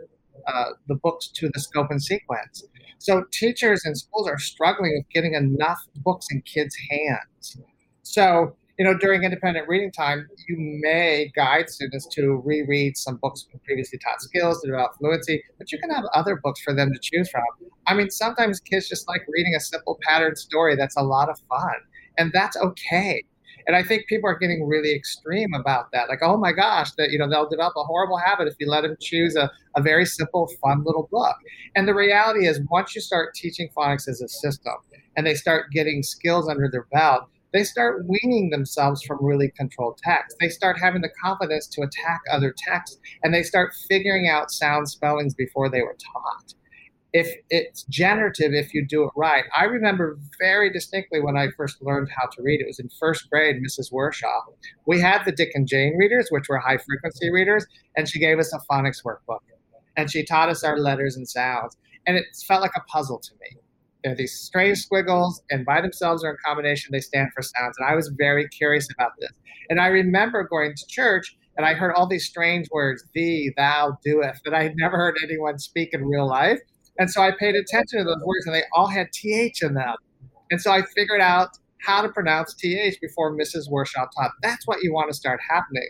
uh, 0.47 0.71
the 0.89 0.95
books 0.95 1.29
to 1.29 1.51
the 1.53 1.61
scope 1.61 1.91
and 1.91 2.03
sequence. 2.03 2.65
So 2.99 3.25
teachers 3.33 3.83
and 3.85 3.97
schools 3.97 4.29
are 4.29 4.39
struggling 4.39 4.93
with 4.97 5.09
getting 5.13 5.35
enough 5.35 5.79
books 5.97 6.27
in 6.31 6.43
kids' 6.43 6.77
hands. 6.91 7.59
So, 8.11 8.57
you 8.77 8.85
know, 8.85 8.99
during 8.99 9.23
independent 9.23 9.69
reading 9.69 9.93
time, 9.93 10.29
you 10.49 10.57
may 10.83 11.31
guide 11.37 11.71
students 11.71 12.09
to 12.09 12.43
reread 12.45 12.97
some 12.97 13.19
books 13.23 13.47
from 13.49 13.61
previously 13.61 14.01
taught 14.01 14.21
skills 14.21 14.61
to 14.63 14.67
develop 14.67 14.97
fluency, 14.99 15.45
but 15.59 15.71
you 15.71 15.79
can 15.79 15.91
have 15.91 16.03
other 16.13 16.35
books 16.43 16.61
for 16.61 16.75
them 16.75 16.93
to 16.93 16.99
choose 17.01 17.31
from. 17.31 17.45
I 17.87 17.95
mean, 17.95 18.11
sometimes 18.11 18.59
kids 18.59 18.89
just 18.89 19.07
like 19.07 19.23
reading 19.29 19.55
a 19.55 19.61
simple 19.61 19.97
pattern 20.03 20.35
story 20.35 20.75
that's 20.75 20.97
a 20.97 21.03
lot 21.03 21.29
of 21.29 21.39
fun, 21.49 21.75
and 22.19 22.33
that's 22.33 22.57
okay. 22.57 23.23
And 23.69 23.77
I 23.77 23.85
think 23.85 24.09
people 24.09 24.29
are 24.29 24.39
getting 24.39 24.67
really 24.67 24.93
extreme 24.93 25.55
about 25.55 25.93
that. 25.93 26.09
Like, 26.09 26.21
oh 26.23 26.37
my 26.37 26.51
gosh, 26.51 26.91
that 26.99 27.11
you 27.11 27.19
know, 27.19 27.31
they'll 27.31 27.49
develop 27.49 27.75
a 27.77 27.85
horrible 27.85 28.17
habit 28.17 28.49
if 28.49 28.55
you 28.59 28.69
let 28.69 28.81
them 28.81 28.97
choose 29.01 29.37
a, 29.37 29.53
a 29.77 29.83
very 29.83 30.05
simple, 30.05 30.49
fun 30.61 30.83
little 30.85 31.09
book. 31.13 31.37
And 31.77 31.87
the 31.87 31.95
reality 31.95 32.49
is 32.49 32.61
once 32.69 32.97
you 32.97 33.03
start 33.03 33.35
teaching 33.35 33.69
phonics 33.77 34.09
as 34.09 34.21
a 34.21 34.29
system 34.29 34.75
and 35.17 35.25
they 35.25 35.37
start 35.37 35.71
getting 35.71 36.03
skills 36.03 36.49
under 36.49 36.69
their 36.69 36.87
belt, 36.91 37.29
they 37.53 37.65
start 37.65 38.05
weaning 38.07 38.51
themselves 38.51 39.03
from 39.03 39.19
really 39.21 39.51
controlled 39.57 39.99
text. 40.03 40.37
They 40.41 40.49
start 40.49 40.79
having 40.79 41.03
the 41.03 41.11
confidence 41.23 41.67
to 41.69 41.83
attack 41.83 42.21
other 42.31 42.55
texts 42.57 42.99
and 43.23 43.35
they 43.35 43.43
start 43.43 43.75
figuring 43.89 44.29
out 44.29 44.51
sound 44.51 44.89
spellings 44.89 45.35
before 45.35 45.69
they 45.69 45.83
were 45.83 45.97
taught. 46.13 46.55
If 47.13 47.29
it's 47.51 47.83
generative, 47.85 48.53
if 48.53 48.73
you 48.73 48.87
do 48.87 49.03
it 49.03 49.11
right. 49.17 49.45
I 49.57 49.65
remember 49.65 50.17
very 50.39 50.73
distinctly 50.73 51.21
when 51.21 51.37
I 51.37 51.49
first 51.57 51.83
learned 51.83 52.09
how 52.17 52.29
to 52.29 52.43
read. 52.43 52.61
It 52.61 52.69
was 52.69 52.79
in 52.79 52.89
first 53.01 53.29
grade, 53.29 53.57
Mrs. 53.57 53.93
Wershaw. 53.93 54.43
We 54.87 55.01
had 55.01 55.25
the 55.25 55.33
Dick 55.33 55.51
and 55.55 55.67
Jane 55.67 55.97
readers, 55.99 56.29
which 56.31 56.49
were 56.49 56.59
high 56.59 56.79
frequency 56.79 57.29
readers, 57.31 57.67
and 57.97 58.09
she 58.09 58.21
gave 58.21 58.39
us 58.39 58.55
a 58.55 58.61
phonics 58.71 59.03
workbook. 59.05 59.41
And 59.97 60.09
she 60.09 60.25
taught 60.25 60.51
us 60.51 60.63
our 60.63 60.79
letters 60.79 61.17
and 61.17 61.29
sounds. 61.29 61.77
And 62.07 62.17
it 62.17 62.27
felt 62.47 62.63
like 62.63 62.77
a 62.77 62.81
puzzle 62.83 63.19
to 63.19 63.33
me 63.41 63.61
they're 64.03 64.15
these 64.15 64.35
strange 64.35 64.79
squiggles, 64.79 65.43
and 65.51 65.67
by 65.67 65.81
themselves 65.81 66.25
or 66.25 66.31
in 66.31 66.37
combination, 66.45 66.91
they 66.93 67.01
stand 67.01 67.31
for 67.35 67.43
sounds. 67.43 67.77
And 67.79 67.89
I 67.89 67.95
was 67.95 68.09
very 68.19 68.49
curious 68.49 68.89
about 68.93 69.13
this. 69.21 69.31
And 69.69 69.81
I 69.81 69.87
remember 69.89 70.43
going 70.45 70.75
to 70.75 70.87
church 70.89 71.37
and 71.57 71.67
I 71.67 71.75
heard 71.75 71.93
all 71.93 72.07
these 72.07 72.27
strange 72.27 72.69
words, 72.71 73.05
thee, 73.15 73.53
thou, 73.55 73.99
doeth, 74.03 74.41
that 74.45 74.55
I 74.55 74.63
had 74.63 74.77
never 74.77 74.97
heard 74.97 75.17
anyone 75.23 75.59
speak 75.59 75.91
in 75.93 76.07
real 76.07 76.27
life. 76.27 76.59
And 76.99 77.11
so 77.11 77.21
I 77.21 77.33
paid 77.33 77.55
attention 77.55 77.99
to 77.99 78.05
those 78.05 78.23
words, 78.25 78.47
and 78.47 78.55
they 78.55 78.63
all 78.75 78.87
had 78.87 79.13
th 79.13 79.63
in 79.63 79.75
them. 79.75 79.95
And 80.51 80.61
so 80.61 80.73
I 80.73 80.83
figured 80.97 81.21
out 81.21 81.51
how 81.83 82.01
to 82.01 82.09
pronounce 82.09 82.55
th 82.55 82.99
before 83.01 83.37
Mrs. 83.37 83.69
Wershaw 83.71 84.07
taught. 84.17 84.31
That's 84.43 84.67
what 84.67 84.83
you 84.83 84.95
want 84.95 85.11
to 85.11 85.15
start 85.15 85.39
happening. 85.47 85.89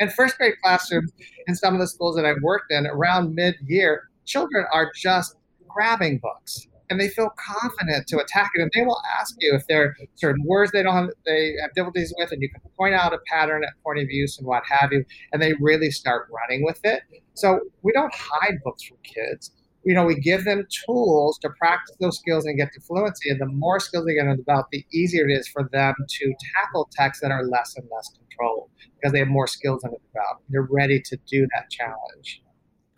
In 0.00 0.10
first 0.10 0.38
grade 0.38 0.54
classrooms, 0.62 1.12
in 1.46 1.54
some 1.54 1.74
of 1.74 1.80
the 1.80 1.86
schools 1.86 2.16
that 2.16 2.26
I've 2.26 2.42
worked 2.42 2.72
in, 2.72 2.86
around 2.86 3.34
mid 3.36 3.54
year, 3.64 4.08
children 4.24 4.64
are 4.72 4.90
just 4.94 5.36
grabbing 5.68 6.18
books 6.18 6.66
and 6.92 7.00
they 7.00 7.08
feel 7.08 7.30
confident 7.38 8.06
to 8.06 8.18
attack 8.18 8.50
it. 8.54 8.60
And 8.60 8.70
they 8.74 8.82
will 8.82 9.00
ask 9.18 9.34
you 9.40 9.54
if 9.54 9.66
there 9.66 9.82
are 9.82 9.96
certain 10.14 10.44
words 10.46 10.72
they 10.72 10.82
don't 10.82 10.94
have 10.94 11.10
they 11.24 11.54
have 11.60 11.72
difficulties 11.74 12.14
with, 12.18 12.30
and 12.32 12.42
you 12.42 12.50
can 12.50 12.60
point 12.76 12.94
out 12.94 13.14
a 13.14 13.18
pattern 13.26 13.64
at 13.64 13.70
point 13.82 13.98
of 13.98 14.10
use 14.10 14.38
and 14.38 14.46
what 14.46 14.62
have 14.68 14.92
you, 14.92 15.04
and 15.32 15.40
they 15.40 15.54
really 15.54 15.90
start 15.90 16.28
running 16.30 16.64
with 16.64 16.80
it. 16.84 17.02
So 17.34 17.60
we 17.82 17.92
don't 17.92 18.14
hide 18.14 18.58
books 18.62 18.84
from 18.84 18.98
kids. 19.02 19.50
You 19.84 19.94
know, 19.94 20.04
we 20.04 20.14
give 20.14 20.44
them 20.44 20.64
tools 20.86 21.38
to 21.38 21.50
practice 21.58 21.96
those 21.98 22.18
skills 22.18 22.44
and 22.44 22.56
get 22.56 22.72
to 22.74 22.80
fluency. 22.80 23.30
And 23.30 23.40
the 23.40 23.46
more 23.46 23.80
skills 23.80 24.04
they 24.06 24.14
get 24.14 24.46
belt, 24.46 24.66
the 24.70 24.84
easier 24.92 25.26
it 25.28 25.32
is 25.32 25.48
for 25.48 25.68
them 25.72 25.94
to 26.08 26.34
tackle 26.54 26.88
texts 26.92 27.22
that 27.22 27.32
are 27.32 27.42
less 27.42 27.74
and 27.76 27.88
less 27.92 28.08
controlled 28.16 28.68
because 28.94 29.12
they 29.12 29.18
have 29.18 29.28
more 29.28 29.48
skills 29.48 29.82
under 29.82 29.96
the 29.96 30.12
belt. 30.14 30.42
They're 30.50 30.68
ready 30.70 31.00
to 31.00 31.18
do 31.26 31.48
that 31.56 31.68
challenge. 31.70 32.42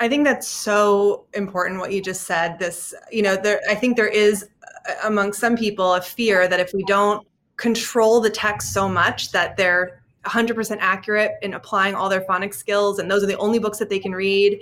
I 0.05 0.09
think 0.09 0.25
that's 0.25 0.47
so 0.47 1.25
important 1.33 1.81
what 1.81 1.91
you 1.91 2.03
just 2.03 2.25
said. 2.25 2.59
This, 2.59 2.93
you 3.11 3.23
know, 3.23 3.37
there 3.37 3.63
I 3.71 3.75
think 3.75 3.97
there 3.97 4.07
is 4.07 4.45
uh, 4.63 4.91
uh, 4.91 5.09
among 5.09 5.33
some 5.33 5.57
people 5.57 5.95
a 5.95 6.03
fear 6.03 6.47
that 6.47 6.61
if 6.61 6.75
we 6.75 6.85
don't 6.85 7.27
control 7.57 8.21
the 8.21 8.29
text 8.29 8.75
so 8.75 8.87
much 8.87 9.33
that 9.33 9.57
they're 9.57 10.03
100% 10.27 10.77
accurate 10.81 11.33
in 11.41 11.55
applying 11.55 11.95
all 11.95 12.11
their 12.11 12.21
phonics 12.21 12.57
skills 12.57 12.99
and 12.99 13.11
those 13.11 13.23
are 13.23 13.27
the 13.27 13.39
only 13.39 13.59
books 13.59 13.79
that 13.79 13.89
they 13.89 13.99
can 13.99 14.13
read 14.13 14.61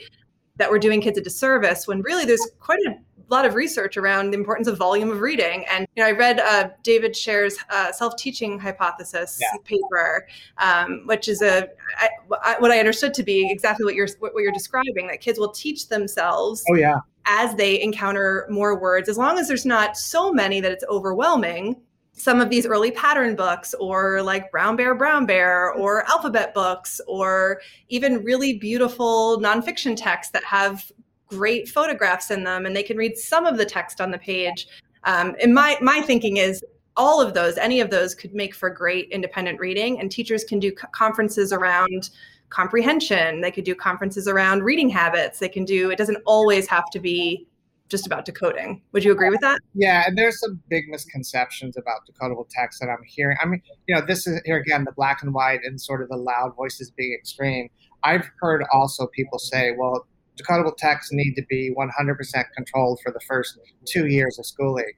that 0.56 0.70
we're 0.70 0.78
doing 0.78 1.00
kids 1.00 1.18
a 1.18 1.20
disservice 1.20 1.88
when 1.88 2.02
really 2.02 2.24
there's 2.24 2.48
quite 2.60 2.78
a 2.86 2.94
lot 3.32 3.44
of 3.44 3.54
research 3.54 3.96
around 3.96 4.30
the 4.30 4.38
importance 4.38 4.68
of 4.68 4.76
volume 4.76 5.10
of 5.10 5.20
reading. 5.20 5.64
And 5.70 5.86
you 5.96 6.02
know, 6.02 6.08
I 6.08 6.12
read 6.12 6.40
uh, 6.40 6.68
David 6.82 7.16
Share's 7.16 7.56
uh, 7.70 7.92
self-teaching 7.92 8.58
hypothesis 8.58 9.40
yeah. 9.40 9.58
paper, 9.64 10.26
um, 10.58 11.02
which 11.06 11.28
is 11.28 11.42
a 11.42 11.68
I, 11.98 12.08
I, 12.42 12.56
what 12.58 12.70
I 12.70 12.78
understood 12.78 13.14
to 13.14 13.22
be 13.22 13.50
exactly 13.50 13.84
what 13.84 13.94
you're 13.94 14.08
what, 14.18 14.34
what 14.34 14.42
you're 14.42 14.52
describing. 14.52 15.08
That 15.08 15.20
kids 15.20 15.38
will 15.38 15.52
teach 15.52 15.88
themselves. 15.88 16.62
Oh 16.70 16.74
yeah. 16.74 16.98
As 17.24 17.54
they 17.54 17.80
encounter 17.80 18.46
more 18.50 18.78
words, 18.78 19.08
as 19.08 19.16
long 19.16 19.38
as 19.38 19.46
there's 19.46 19.64
not 19.64 19.96
so 19.96 20.32
many 20.32 20.60
that 20.60 20.72
it's 20.72 20.84
overwhelming, 20.90 21.76
some 22.12 22.40
of 22.40 22.50
these 22.50 22.66
early 22.66 22.90
pattern 22.90 23.34
books 23.34 23.74
or 23.80 24.22
like 24.22 24.50
brown 24.50 24.76
bear 24.76 24.94
brown 24.94 25.24
bear 25.24 25.72
or 25.72 26.08
alphabet 26.10 26.52
books 26.52 27.00
or 27.06 27.60
even 27.88 28.22
really 28.22 28.58
beautiful 28.58 29.40
nonfiction 29.40 29.96
texts 29.96 30.32
that 30.32 30.44
have 30.44 30.92
great 31.32 31.68
photographs 31.68 32.30
in 32.30 32.44
them 32.44 32.66
and 32.66 32.76
they 32.76 32.82
can 32.82 32.96
read 32.96 33.16
some 33.16 33.46
of 33.46 33.56
the 33.56 33.64
text 33.64 34.00
on 34.00 34.10
the 34.10 34.18
page 34.18 34.68
um, 35.04 35.34
and 35.42 35.54
my 35.54 35.76
my 35.80 36.00
thinking 36.00 36.36
is 36.36 36.62
all 36.96 37.20
of 37.20 37.32
those 37.32 37.56
any 37.56 37.80
of 37.80 37.90
those 37.90 38.14
could 38.14 38.34
make 38.34 38.54
for 38.54 38.68
great 38.68 39.08
independent 39.10 39.58
reading 39.58 39.98
and 39.98 40.10
teachers 40.10 40.44
can 40.44 40.58
do 40.58 40.70
conferences 40.92 41.52
around 41.52 42.10
comprehension 42.50 43.40
they 43.40 43.50
could 43.50 43.64
do 43.64 43.74
conferences 43.74 44.28
around 44.28 44.62
reading 44.62 44.90
habits 44.90 45.38
they 45.38 45.48
can 45.48 45.64
do 45.64 45.90
it 45.90 45.96
doesn't 45.96 46.18
always 46.26 46.66
have 46.66 46.84
to 46.90 47.00
be 47.00 47.46
just 47.92 48.06
about 48.06 48.24
decoding. 48.24 48.82
Would 48.92 49.04
you 49.04 49.12
agree 49.12 49.28
with 49.28 49.42
that? 49.42 49.60
Yeah, 49.74 50.04
and 50.06 50.16
there's 50.16 50.40
some 50.40 50.60
big 50.68 50.88
misconceptions 50.88 51.76
about 51.76 52.00
decodable 52.10 52.46
text 52.48 52.80
that 52.80 52.88
I'm 52.88 53.04
hearing. 53.06 53.36
I 53.40 53.44
mean, 53.44 53.62
you 53.86 53.94
know, 53.94 54.00
this 54.00 54.26
is 54.26 54.40
here 54.46 54.56
again 54.56 54.84
the 54.84 54.92
black 54.92 55.22
and 55.22 55.32
white 55.32 55.60
and 55.62 55.78
sort 55.78 56.02
of 56.02 56.08
the 56.08 56.16
loud 56.16 56.56
voices 56.56 56.90
being 56.90 57.12
extreme. 57.12 57.68
I've 58.02 58.28
heard 58.40 58.64
also 58.72 59.06
people 59.08 59.38
say, 59.38 59.72
well, 59.78 60.06
decodable 60.36 60.76
texts 60.76 61.12
need 61.12 61.34
to 61.34 61.42
be 61.48 61.74
100% 61.76 62.44
controlled 62.56 63.00
for 63.02 63.12
the 63.12 63.20
first 63.20 63.58
two 63.86 64.06
years 64.06 64.38
of 64.38 64.46
schooling. 64.46 64.92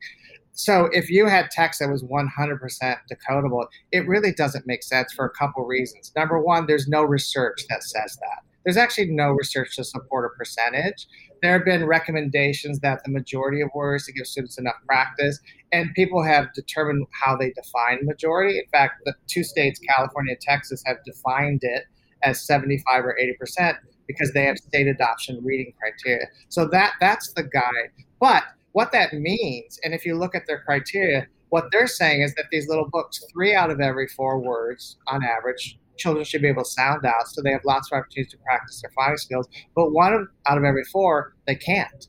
So 0.53 0.89
if 0.93 1.11
you 1.11 1.27
had 1.27 1.51
text 1.51 1.81
that 1.81 1.91
was 1.91 2.05
100% 2.05 2.97
decodable, 3.11 3.67
it 3.91 4.07
really 4.07 4.33
doesn't 4.33 4.67
make 4.67 4.85
sense 4.85 5.13
for 5.13 5.27
a 5.27 5.31
couple 5.31 5.65
reasons. 5.65 6.13
Number 6.17 6.41
one, 6.41 6.67
there's 6.67 6.87
no 6.87 7.03
research 7.03 7.65
that 7.69 7.83
says 7.83 8.17
that. 8.21 8.45
There's 8.65 8.77
actually 8.77 9.11
no 9.11 9.31
research 9.31 9.77
to 9.77 9.85
support 9.85 10.25
a 10.25 10.39
percentage. 10.39 11.07
There 11.43 11.53
have 11.53 11.65
been 11.65 11.85
recommendations 11.85 12.79
that 12.81 13.03
the 13.05 13.11
majority 13.11 13.61
of 13.61 13.69
words 13.75 14.07
to 14.07 14.13
give 14.13 14.27
students 14.27 14.57
enough 14.57 14.77
practice, 14.87 15.39
and 15.73 15.93
people 15.95 16.23
have 16.23 16.55
determined 16.55 17.07
how 17.11 17.37
they 17.37 17.51
define 17.51 17.99
majority. 18.07 18.59
In 18.59 18.67
fact, 18.69 19.03
the 19.05 19.15
two 19.27 19.45
states, 19.45 19.81
California 19.81 20.33
and 20.33 20.41
Texas, 20.41 20.83
have 20.87 20.97
defined 21.05 21.61
it 21.63 21.85
as 22.23 22.47
75 22.47 23.05
or 23.05 23.19
80 23.19 23.35
percent 23.35 23.77
because 24.07 24.33
they 24.33 24.45
have 24.45 24.59
state 24.59 24.87
adoption 24.87 25.41
reading 25.43 25.73
criteria. 25.79 26.27
So 26.49 26.67
that 26.69 26.93
that's 27.01 27.33
the 27.33 27.45
guide. 27.45 27.91
But 28.21 28.45
what 28.73 28.93
that 28.93 29.13
means, 29.13 29.79
and 29.85 29.95
if 29.95 30.05
you 30.05 30.17
look 30.17 30.35
at 30.35 30.47
their 30.47 30.61
criteria, 30.61 31.27
what 31.51 31.67
they're 31.71 31.87
saying 31.87 32.23
is 32.23 32.35
that 32.35 32.47
these 32.51 32.69
little 32.69 32.89
books, 32.91 33.23
three 33.33 33.55
out 33.55 33.71
of 33.71 33.81
every 33.81 34.09
four 34.09 34.41
words 34.41 34.97
on 35.07 35.23
average, 35.23 35.79
children 35.97 36.25
should 36.25 36.43
be 36.43 36.49
able 36.49 36.65
to 36.65 36.71
sound 36.71 37.07
out 37.07 37.29
so 37.29 37.41
they 37.41 37.53
have 37.53 37.65
lots 37.65 37.91
of 37.93 37.99
opportunities 37.99 38.33
to 38.33 38.39
practice 38.39 38.83
their 38.83 38.91
phonics 38.99 39.21
skills. 39.21 39.49
But 39.77 39.93
one 39.93 40.27
out 40.47 40.59
of 40.59 40.65
every 40.65 40.85
four, 40.85 41.35
they 41.47 41.55
can't. 41.55 42.09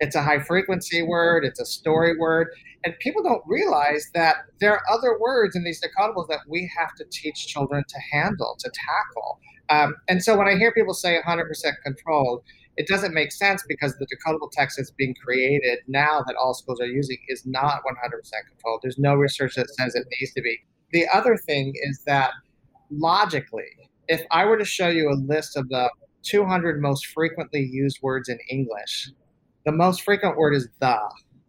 It's 0.00 0.14
a 0.14 0.22
high 0.22 0.40
frequency 0.40 1.02
word, 1.02 1.44
it's 1.44 1.60
a 1.60 1.66
story 1.66 2.18
word. 2.18 2.48
And 2.84 2.94
people 3.00 3.22
don't 3.22 3.42
realize 3.46 4.10
that 4.14 4.36
there 4.60 4.72
are 4.72 4.82
other 4.90 5.18
words 5.18 5.56
in 5.56 5.64
these 5.64 5.80
decodables 5.80 6.28
that 6.28 6.40
we 6.48 6.70
have 6.78 6.94
to 6.96 7.04
teach 7.10 7.48
children 7.48 7.82
to 7.88 7.98
handle, 8.12 8.56
to 8.60 8.70
tackle. 8.70 9.40
Um, 9.68 9.96
and 10.08 10.22
so 10.22 10.36
when 10.36 10.46
I 10.46 10.56
hear 10.56 10.72
people 10.72 10.94
say 10.94 11.18
100% 11.26 11.44
controlled, 11.82 12.42
it 12.76 12.86
doesn't 12.86 13.14
make 13.14 13.32
sense 13.32 13.64
because 13.66 13.96
the 13.96 14.06
decodable 14.06 14.50
text 14.52 14.76
that's 14.76 14.90
being 14.90 15.14
created 15.24 15.78
now 15.88 16.22
that 16.26 16.36
all 16.36 16.54
schools 16.54 16.80
are 16.80 16.86
using 16.86 17.16
is 17.28 17.44
not 17.46 17.82
100% 17.84 18.30
controlled. 18.50 18.80
There's 18.82 18.98
no 18.98 19.14
research 19.14 19.54
that 19.56 19.68
says 19.70 19.94
it 19.94 20.06
needs 20.20 20.32
to 20.34 20.42
be. 20.42 20.58
The 20.92 21.06
other 21.12 21.36
thing 21.36 21.72
is 21.74 22.02
that 22.06 22.30
logically, 22.90 23.64
if 24.08 24.22
I 24.30 24.44
were 24.44 24.58
to 24.58 24.64
show 24.64 24.88
you 24.88 25.10
a 25.10 25.16
list 25.26 25.56
of 25.56 25.68
the 25.70 25.90
200 26.22 26.80
most 26.80 27.06
frequently 27.06 27.60
used 27.60 27.98
words 28.02 28.28
in 28.28 28.38
English, 28.50 29.10
the 29.66 29.72
most 29.72 30.02
frequent 30.02 30.38
word 30.38 30.54
is 30.54 30.68
the, 30.80 30.96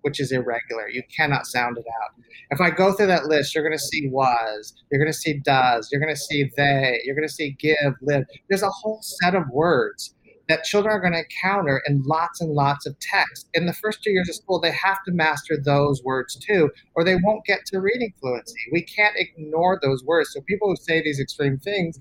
which 0.01 0.19
is 0.19 0.32
irregular. 0.32 0.89
You 0.89 1.03
cannot 1.15 1.45
sound 1.45 1.77
it 1.77 1.86
out. 2.01 2.23
If 2.49 2.60
I 2.60 2.71
go 2.71 2.91
through 2.91 3.08
that 3.08 3.25
list, 3.25 3.53
you're 3.53 3.63
going 3.63 3.77
to 3.77 3.84
see 3.84 4.10
was, 4.10 4.73
you're 4.91 4.99
going 4.99 5.12
to 5.12 5.17
see 5.17 5.39
does, 5.45 5.89
you're 5.91 6.01
going 6.01 6.13
to 6.13 6.19
see 6.19 6.49
they, 6.58 6.99
you're 7.06 7.15
going 7.15 7.27
to 7.27 7.34
see 7.34 7.56
give, 7.60 7.93
live. 8.01 8.25
There's 8.49 8.63
a 8.63 8.69
whole 8.69 8.99
set 9.01 9.36
of 9.36 9.43
words 9.49 10.15
that 10.49 10.63
children 10.63 10.95
are 10.95 11.01
going 11.01 11.13
to 11.13 11.19
encounter 11.19 11.82
in 11.88 12.01
lots 12.03 12.41
and 12.41 12.51
lots 12.51 12.86
of 12.86 12.97
text. 12.99 13.49
In 13.53 13.65
the 13.65 13.73
first 13.73 14.01
two 14.01 14.12
years 14.12 14.30
of 14.30 14.36
school, 14.36 14.60
they 14.60 14.71
have 14.71 15.03
to 15.06 15.12
master 15.12 15.58
those 15.63 16.01
words 16.03 16.36
too, 16.38 16.71
or 16.95 17.03
they 17.03 17.17
won't 17.21 17.45
get 17.45 17.65
to 17.67 17.80
reading 17.80 18.13
fluency. 18.19 18.60
We 18.71 18.82
can't 18.82 19.15
ignore 19.17 19.80
those 19.84 20.03
words. 20.06 20.30
So 20.34 20.41
people 20.47 20.69
who 20.69 20.75
say 20.77 21.01
these 21.03 21.19
extreme 21.19 21.60
things 21.60 21.99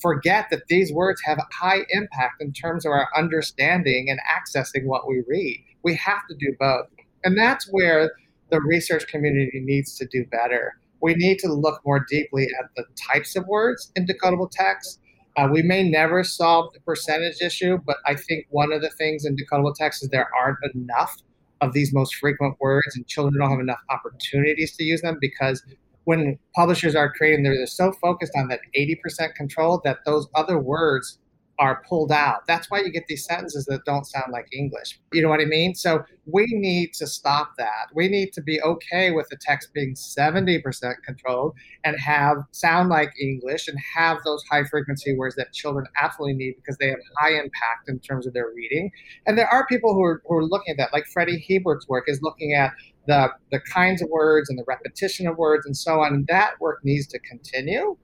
forget 0.00 0.46
that 0.50 0.66
these 0.68 0.92
words 0.92 1.20
have 1.24 1.38
high 1.52 1.80
impact 1.90 2.40
in 2.40 2.52
terms 2.52 2.84
of 2.86 2.92
our 2.92 3.08
understanding 3.16 4.08
and 4.08 4.20
accessing 4.28 4.84
what 4.84 5.08
we 5.08 5.22
read. 5.26 5.64
We 5.82 5.94
have 5.96 6.26
to 6.28 6.36
do 6.38 6.54
both. 6.58 6.86
And 7.24 7.36
that's 7.36 7.68
where 7.70 8.12
the 8.50 8.60
research 8.60 9.06
community 9.08 9.60
needs 9.64 9.96
to 9.98 10.06
do 10.06 10.24
better. 10.26 10.78
We 11.00 11.14
need 11.14 11.38
to 11.40 11.52
look 11.52 11.80
more 11.84 12.04
deeply 12.08 12.48
at 12.58 12.70
the 12.76 12.84
types 13.10 13.36
of 13.36 13.46
words 13.46 13.92
in 13.94 14.06
decodable 14.06 14.50
text 14.50 15.00
uh, 15.38 15.46
we 15.46 15.62
may 15.62 15.88
never 15.88 16.24
solve 16.24 16.72
the 16.72 16.80
percentage 16.80 17.40
issue, 17.40 17.78
but 17.86 17.98
I 18.04 18.16
think 18.16 18.46
one 18.50 18.72
of 18.72 18.82
the 18.82 18.90
things 18.90 19.24
in 19.24 19.36
decodable 19.36 19.72
text 19.72 20.02
is 20.02 20.08
there 20.08 20.28
aren't 20.36 20.58
enough 20.74 21.16
of 21.60 21.72
these 21.72 21.94
most 21.94 22.16
frequent 22.16 22.56
words, 22.60 22.96
and 22.96 23.06
children 23.06 23.38
don't 23.38 23.50
have 23.50 23.60
enough 23.60 23.78
opportunities 23.88 24.74
to 24.76 24.82
use 24.82 25.00
them 25.00 25.16
because 25.20 25.62
when 26.08 26.38
publishers 26.56 26.94
are 26.94 27.12
creating, 27.12 27.42
they're, 27.42 27.54
they're 27.54 27.66
so 27.66 27.92
focused 28.00 28.32
on 28.34 28.48
that 28.48 28.60
80% 28.74 29.34
control 29.34 29.78
that 29.84 29.98
those 30.06 30.26
other 30.34 30.58
words 30.58 31.18
are 31.58 31.82
pulled 31.86 32.10
out. 32.10 32.46
That's 32.46 32.70
why 32.70 32.80
you 32.80 32.90
get 32.90 33.08
these 33.08 33.26
sentences 33.26 33.66
that 33.66 33.84
don't 33.84 34.06
sound 34.06 34.32
like 34.32 34.46
English. 34.50 34.98
You 35.12 35.20
know 35.20 35.28
what 35.28 35.42
I 35.42 35.44
mean? 35.44 35.74
So 35.74 36.02
we 36.24 36.46
need 36.48 36.94
to 36.94 37.06
stop 37.06 37.50
that. 37.58 37.88
We 37.94 38.08
need 38.08 38.32
to 38.32 38.40
be 38.40 38.58
okay 38.62 39.10
with 39.10 39.28
the 39.28 39.36
text 39.38 39.74
being 39.74 39.94
70% 39.94 40.62
controlled 41.04 41.52
and 41.84 42.00
have 42.00 42.38
sound 42.52 42.88
like 42.88 43.12
English 43.20 43.68
and 43.68 43.76
have 43.94 44.16
those 44.24 44.42
high 44.50 44.64
frequency 44.64 45.14
words 45.14 45.34
that 45.34 45.52
children 45.52 45.84
absolutely 46.00 46.36
need 46.36 46.54
because 46.56 46.78
they 46.78 46.88
have 46.88 47.00
high 47.18 47.34
impact 47.34 47.88
in 47.88 47.98
terms 47.98 48.26
of 48.26 48.32
their 48.32 48.48
reading. 48.56 48.90
And 49.26 49.36
there 49.36 49.48
are 49.48 49.66
people 49.66 49.92
who 49.92 50.02
are, 50.04 50.22
who 50.26 50.36
are 50.36 50.44
looking 50.44 50.70
at 50.70 50.78
that, 50.78 50.94
like 50.94 51.04
Freddy 51.04 51.44
Hiebert's 51.46 51.86
work 51.86 52.04
is 52.06 52.22
looking 52.22 52.54
at 52.54 52.72
the, 53.08 53.28
the 53.50 53.60
kinds 53.60 54.00
of 54.00 54.08
words 54.10 54.48
and 54.48 54.58
the 54.58 54.64
repetition 54.68 55.26
of 55.26 55.36
words 55.36 55.66
and 55.66 55.76
so 55.76 56.00
on. 56.00 56.24
That 56.28 56.52
work 56.60 56.78
needs 56.84 57.08
to 57.08 57.18
continue 57.18 57.96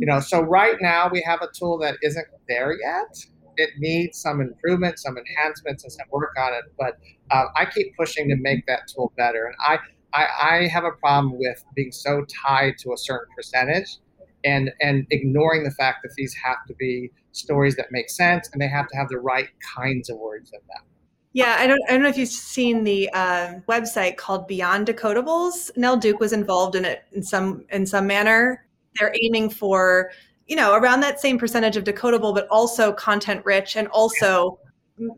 you 0.00 0.06
know 0.06 0.18
so 0.18 0.40
right 0.40 0.76
now 0.80 1.08
we 1.12 1.22
have 1.24 1.42
a 1.42 1.48
tool 1.54 1.78
that 1.78 1.96
isn't 2.02 2.26
there 2.48 2.74
yet 2.80 3.16
it 3.56 3.70
needs 3.78 4.18
some 4.18 4.40
improvement 4.40 4.98
some 4.98 5.16
enhancements 5.16 5.84
and 5.84 5.92
some 5.92 6.06
work 6.10 6.32
on 6.38 6.54
it 6.54 6.64
but 6.78 6.96
uh, 7.30 7.44
i 7.54 7.64
keep 7.64 7.94
pushing 7.96 8.28
to 8.28 8.36
make 8.36 8.66
that 8.66 8.80
tool 8.92 9.12
better 9.16 9.44
and 9.44 9.54
I, 9.60 9.78
I 10.18 10.26
i 10.50 10.66
have 10.68 10.84
a 10.84 10.92
problem 10.92 11.38
with 11.38 11.62
being 11.76 11.92
so 11.92 12.24
tied 12.44 12.78
to 12.78 12.92
a 12.94 12.96
certain 12.96 13.28
percentage 13.36 13.98
and 14.44 14.70
and 14.80 15.06
ignoring 15.10 15.64
the 15.64 15.70
fact 15.70 15.98
that 16.02 16.12
these 16.16 16.34
have 16.42 16.64
to 16.66 16.74
be 16.74 17.10
stories 17.32 17.76
that 17.76 17.86
make 17.92 18.08
sense 18.08 18.48
and 18.52 18.60
they 18.60 18.68
have 18.68 18.88
to 18.88 18.96
have 18.96 19.08
the 19.08 19.18
right 19.18 19.48
kinds 19.76 20.08
of 20.08 20.16
words 20.16 20.50
in 20.52 20.60
them 20.60 20.84
yeah, 21.32 21.56
I 21.58 21.66
don't. 21.66 21.80
I 21.88 21.92
don't 21.92 22.02
know 22.02 22.08
if 22.08 22.18
you've 22.18 22.28
seen 22.28 22.84
the 22.84 23.08
uh, 23.10 23.54
website 23.68 24.16
called 24.16 24.48
Beyond 24.48 24.86
Decodables. 24.86 25.70
Nell 25.76 25.96
Duke 25.96 26.20
was 26.20 26.32
involved 26.32 26.74
in 26.74 26.84
it 26.84 27.04
in 27.12 27.22
some 27.22 27.64
in 27.70 27.86
some 27.86 28.06
manner, 28.06 28.64
they're 28.98 29.14
aiming 29.22 29.50
for 29.50 30.10
you 30.46 30.56
know 30.56 30.74
around 30.74 31.00
that 31.00 31.20
same 31.20 31.38
percentage 31.38 31.76
of 31.76 31.84
decodable 31.84 32.34
but 32.34 32.48
also 32.48 32.92
content 32.92 33.44
rich 33.44 33.76
and 33.76 33.88
also 33.88 34.58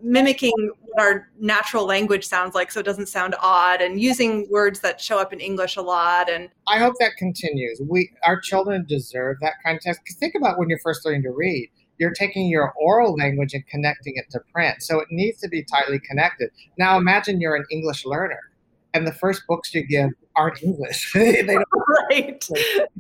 mimicking 0.01 0.53
what 0.83 1.03
our 1.03 1.29
natural 1.41 1.85
language 1.85 2.25
sounds 2.25 2.55
like 2.55 2.71
so 2.71 2.81
it 2.81 2.85
doesn't 2.85 3.09
sound 3.09 3.35
odd 3.41 3.81
and 3.81 4.01
using 4.01 4.47
words 4.51 4.81
that 4.81 5.01
show 5.01 5.19
up 5.19 5.33
in 5.33 5.41
english 5.41 5.77
a 5.77 5.83
lot 5.83 6.31
and 6.31 6.51
i 6.69 6.79
hope 6.79 6.95
that 7.01 7.13
continues 7.17 7.81
we 7.89 8.11
our 8.25 8.41
children 8.41 8.85
deserve 8.87 9.37
that 9.41 9.55
kind 9.65 9.77
of 9.77 9.83
test 9.83 10.01
think 10.21 10.35
about 10.35 10.59
when 10.59 10.69
you're 10.69 10.79
first 10.81 11.05
learning 11.05 11.23
to 11.23 11.31
read 11.31 11.69
you're 11.99 12.13
taking 12.13 12.49
your 12.49 12.73
oral 12.81 13.15
language 13.17 13.55
and 13.55 13.67
connecting 13.67 14.15
it 14.17 14.25
to 14.31 14.41
print 14.53 14.83
so 14.83 14.99
it 14.99 15.09
needs 15.11 15.41
to 15.41 15.49
be 15.49 15.63
tightly 15.65 16.01
connected 16.01 16.51
now 16.79 16.97
imagine 16.97 17.41
you're 17.41 17.57
an 17.57 17.65
english 17.71 18.05
learner 18.05 18.41
and 18.95 19.07
the 19.07 19.13
first 19.13 19.47
books 19.47 19.75
you 19.75 19.87
give 19.87 20.11
aren't 20.37 20.63
English. 20.63 21.13
they 21.15 21.43
don't 21.43 21.65
right. 22.11 22.49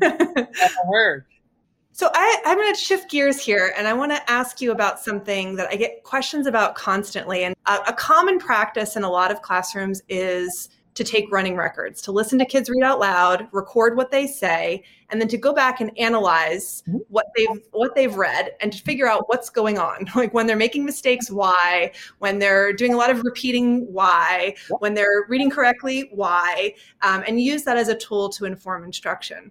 a 0.03 0.47
word. 0.87 1.25
So 1.95 2.11
I, 2.15 2.43
I'm 2.47 2.57
going 2.57 2.73
to 2.73 2.81
shift 2.81 3.11
gears 3.11 3.39
here, 3.39 3.75
and 3.77 3.87
I 3.87 3.93
want 3.93 4.13
to 4.13 4.31
ask 4.31 4.63
you 4.63 4.73
about 4.73 4.99
something 4.99 5.57
that 5.57 5.69
I 5.71 5.77
get 5.77 6.03
questions 6.05 6.47
about 6.47 6.75
constantly. 6.75 7.45
And 7.45 7.55
a, 7.67 7.81
a 7.89 7.93
common 7.93 8.39
practice 8.39 8.97
in 8.97 9.05
a 9.05 9.11
lot 9.11 9.31
of 9.31 9.43
classrooms 9.43 10.03
is 10.09 10.71
to 10.95 11.05
take 11.05 11.33
running 11.33 11.57
records, 11.57 12.03
to 12.03 12.13
listen 12.13 12.39
to 12.39 12.45
kids 12.45 12.69
read 12.69 12.83
out 12.83 13.01
loud, 13.01 13.49
record 13.53 13.97
what 13.97 14.11
they 14.11 14.27
say, 14.27 14.83
and 15.09 15.21
then 15.21 15.29
to 15.29 15.39
go 15.39 15.53
back 15.53 15.81
and 15.81 15.91
analyze 15.99 16.83
Mm-hmm. 16.89 16.99
what 17.09 17.27
they've 17.37 17.63
what 17.71 17.95
they've 17.95 18.15
read 18.15 18.53
and 18.61 18.73
to 18.73 18.83
figure 18.83 19.09
out 19.09 19.29
what's 19.29 19.51
going 19.51 19.79
on. 19.79 20.07
Like 20.23 20.35
when 20.35 20.47
they're 20.47 20.57
making 20.57 20.85
mistakes, 20.85 21.31
why? 21.31 21.93
When 22.19 22.39
they're 22.39 22.73
doing 22.73 22.93
a 22.93 22.97
lot 22.97 23.11
of 23.11 23.23
repeating, 23.23 23.93
why? 23.93 24.55
When 24.79 24.95
they're 24.95 25.27
reading 25.29 25.51
correctly, 25.51 26.11
why? 26.13 26.75
Um, 27.03 27.25
and 27.27 27.41
use 27.41 27.65
that 27.65 27.77
as 27.77 27.89
a 27.89 27.97
tool 27.97 28.29
to 28.31 28.45
inform 28.45 28.85
instruction. 28.85 29.51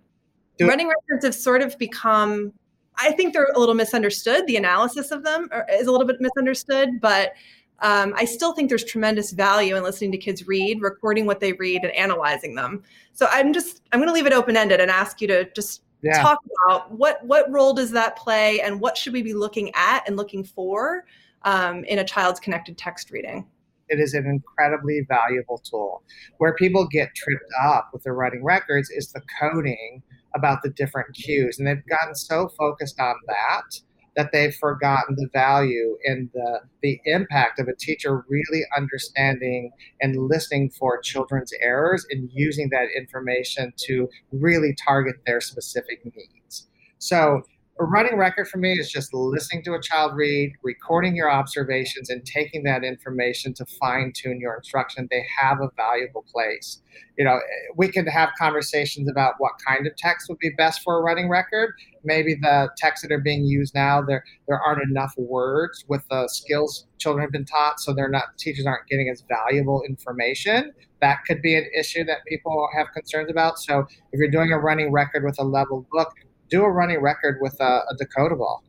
Running 0.62 0.88
records 0.88 1.26
have 1.26 1.36
sort 1.36 1.62
of 1.62 1.78
become 1.78 2.54
I 2.98 3.12
think 3.14 3.34
they're 3.34 3.52
a 3.56 3.60
little 3.60 3.76
misunderstood. 3.76 4.46
The 4.48 4.58
analysis 4.58 5.12
of 5.12 5.24
them 5.24 5.48
are, 5.52 5.66
is 5.72 5.88
a 5.88 5.92
little 5.92 6.06
bit 6.06 6.18
misunderstood, 6.20 7.02
but 7.02 7.34
um, 7.82 8.14
I 8.16 8.26
still 8.26 8.54
think 8.54 8.70
there's 8.70 8.84
tremendous 8.84 9.32
value 9.32 9.76
in 9.76 9.84
listening 9.84 10.12
to 10.14 10.18
kids 10.18 10.48
read, 10.48 10.82
recording 10.82 11.26
what 11.26 11.40
they 11.40 11.54
read, 11.54 11.84
and 11.84 11.92
analyzing 11.94 12.56
them. 12.56 12.84
So 13.14 13.28
I'm 13.32 13.54
just 13.54 13.82
I'm 13.92 14.00
going 14.00 14.08
to 14.10 14.14
leave 14.14 14.26
it 14.28 14.34
open 14.34 14.56
ended 14.56 14.80
and 14.80 14.90
ask 14.92 15.22
you 15.22 15.28
to 15.28 15.50
just 15.54 15.82
Yeah. 16.04 16.22
talk 16.22 16.40
about 16.66 16.92
what 16.92 17.24
what 17.26 17.52
role 17.52 17.74
does 17.74 17.92
that 17.92 18.16
play, 18.16 18.62
and 18.62 18.80
what 18.80 18.98
should 18.98 19.14
we 19.14 19.22
be 19.22 19.34
looking 19.34 19.72
at 19.76 20.08
and 20.08 20.16
looking 20.18 20.44
for 20.44 21.06
um, 21.44 21.84
in 21.86 22.00
a 22.00 22.04
child's 22.04 22.40
connected 22.40 22.78
text 22.78 23.12
reading. 23.12 23.46
it 23.90 24.00
is 24.00 24.14
an 24.14 24.26
incredibly 24.26 25.02
valuable 25.10 25.58
tool. 25.58 26.02
Where 26.38 26.54
people 26.56 26.88
get 26.88 27.10
tripped 27.16 27.52
up 27.66 27.90
with 27.92 28.04
their 28.04 28.14
writing 28.14 28.44
records 28.44 28.90
is 28.90 29.12
the 29.12 29.22
coding 29.40 30.02
about 30.34 30.62
the 30.64 30.70
different 30.70 31.14
cues. 31.14 31.60
And 31.60 31.68
they've 31.68 31.86
gotten 31.88 32.16
so 32.16 32.48
focused 32.58 33.00
on 33.02 33.16
that 33.28 33.82
that 34.16 34.32
they've 34.32 34.56
forgotten 34.56 35.16
the 35.16 35.30
value 35.32 35.98
and 36.04 36.30
the, 36.34 36.60
the 36.82 37.00
impact 37.06 37.60
of 37.60 37.68
a 37.68 37.76
teacher 37.76 38.26
really 38.28 38.62
understanding 38.76 39.72
and 40.02 40.16
listening 40.18 40.70
for 40.70 41.00
children's 41.02 41.52
errors 41.62 42.06
and 42.10 42.30
using 42.34 42.70
that 42.72 42.88
information 42.96 43.74
to 43.78 44.10
really 44.32 44.76
target 44.86 45.16
their 45.26 45.40
specific 45.40 46.02
needs. 46.04 46.68
So 46.98 47.44
a 47.82 47.84
running 47.84 48.16
record 48.16 48.48
for 48.48 48.60
me 48.60 48.74
is 48.74 48.92
just 48.92 49.12
listening 49.12 49.64
to 49.64 49.74
a 49.74 49.82
child 49.82 50.16
read, 50.16 50.54
recording 50.62 51.16
your 51.16 51.32
observations, 51.32 52.12
and 52.12 52.24
taking 52.24 52.62
that 52.64 52.84
information 52.84 53.56
to 53.56 53.66
fine 53.66 54.14
tune 54.16 54.40
your 54.40 54.56
instruction. 54.56 55.08
They 55.10 55.26
have 55.42 55.62
a 55.62 55.70
valuable 55.76 56.24
place. 56.32 56.84
You 57.18 57.26
know, 57.26 57.40
we 57.76 57.88
can 57.88 58.06
have 58.06 58.30
conversations 58.38 59.10
about 59.10 59.34
what 59.40 59.54
kind 59.68 59.88
of 59.88 59.96
text 59.96 60.30
would 60.30 60.38
be 60.38 60.52
best 60.52 60.82
for 60.84 61.00
a 61.00 61.02
running 61.02 61.28
record. 61.28 61.72
Maybe 62.04 62.36
the 62.36 62.70
texts 62.78 63.08
that 63.08 63.12
are 63.12 63.20
being 63.20 63.46
used 63.46 63.74
now, 63.74 64.04
there 64.04 64.24
there 64.48 64.60
aren't 64.60 64.84
enough 64.84 65.16
words 65.18 65.84
with 65.88 66.08
the 66.12 66.28
skills 66.28 66.86
children 67.00 67.24
have 67.24 67.32
been 67.32 67.46
taught, 67.46 67.80
so 67.80 67.96
they're 67.96 68.10
not 68.10 68.38
teachers 68.38 68.68
aren't 68.68 68.88
getting 68.88 69.10
as 69.10 69.24
valuable 69.28 69.82
information. 69.90 70.72
That 71.02 71.26
could 71.26 71.42
be 71.42 71.58
an 71.58 71.66
issue 71.76 72.04
that 72.04 72.20
people 72.28 72.70
have 72.78 72.92
concerns 72.94 73.32
about. 73.32 73.58
So 73.58 73.88
if 74.12 74.20
you're 74.20 74.30
doing 74.30 74.52
a 74.52 74.60
running 74.60 74.92
record 74.92 75.24
with 75.24 75.40
a 75.40 75.44
level 75.44 75.88
book, 75.92 76.14
do 76.52 76.64
a 76.64 76.70
running 76.70 77.02
record 77.02 77.40
with 77.42 77.56
a, 77.60 77.64
a 77.64 77.96
decodable 78.00 78.60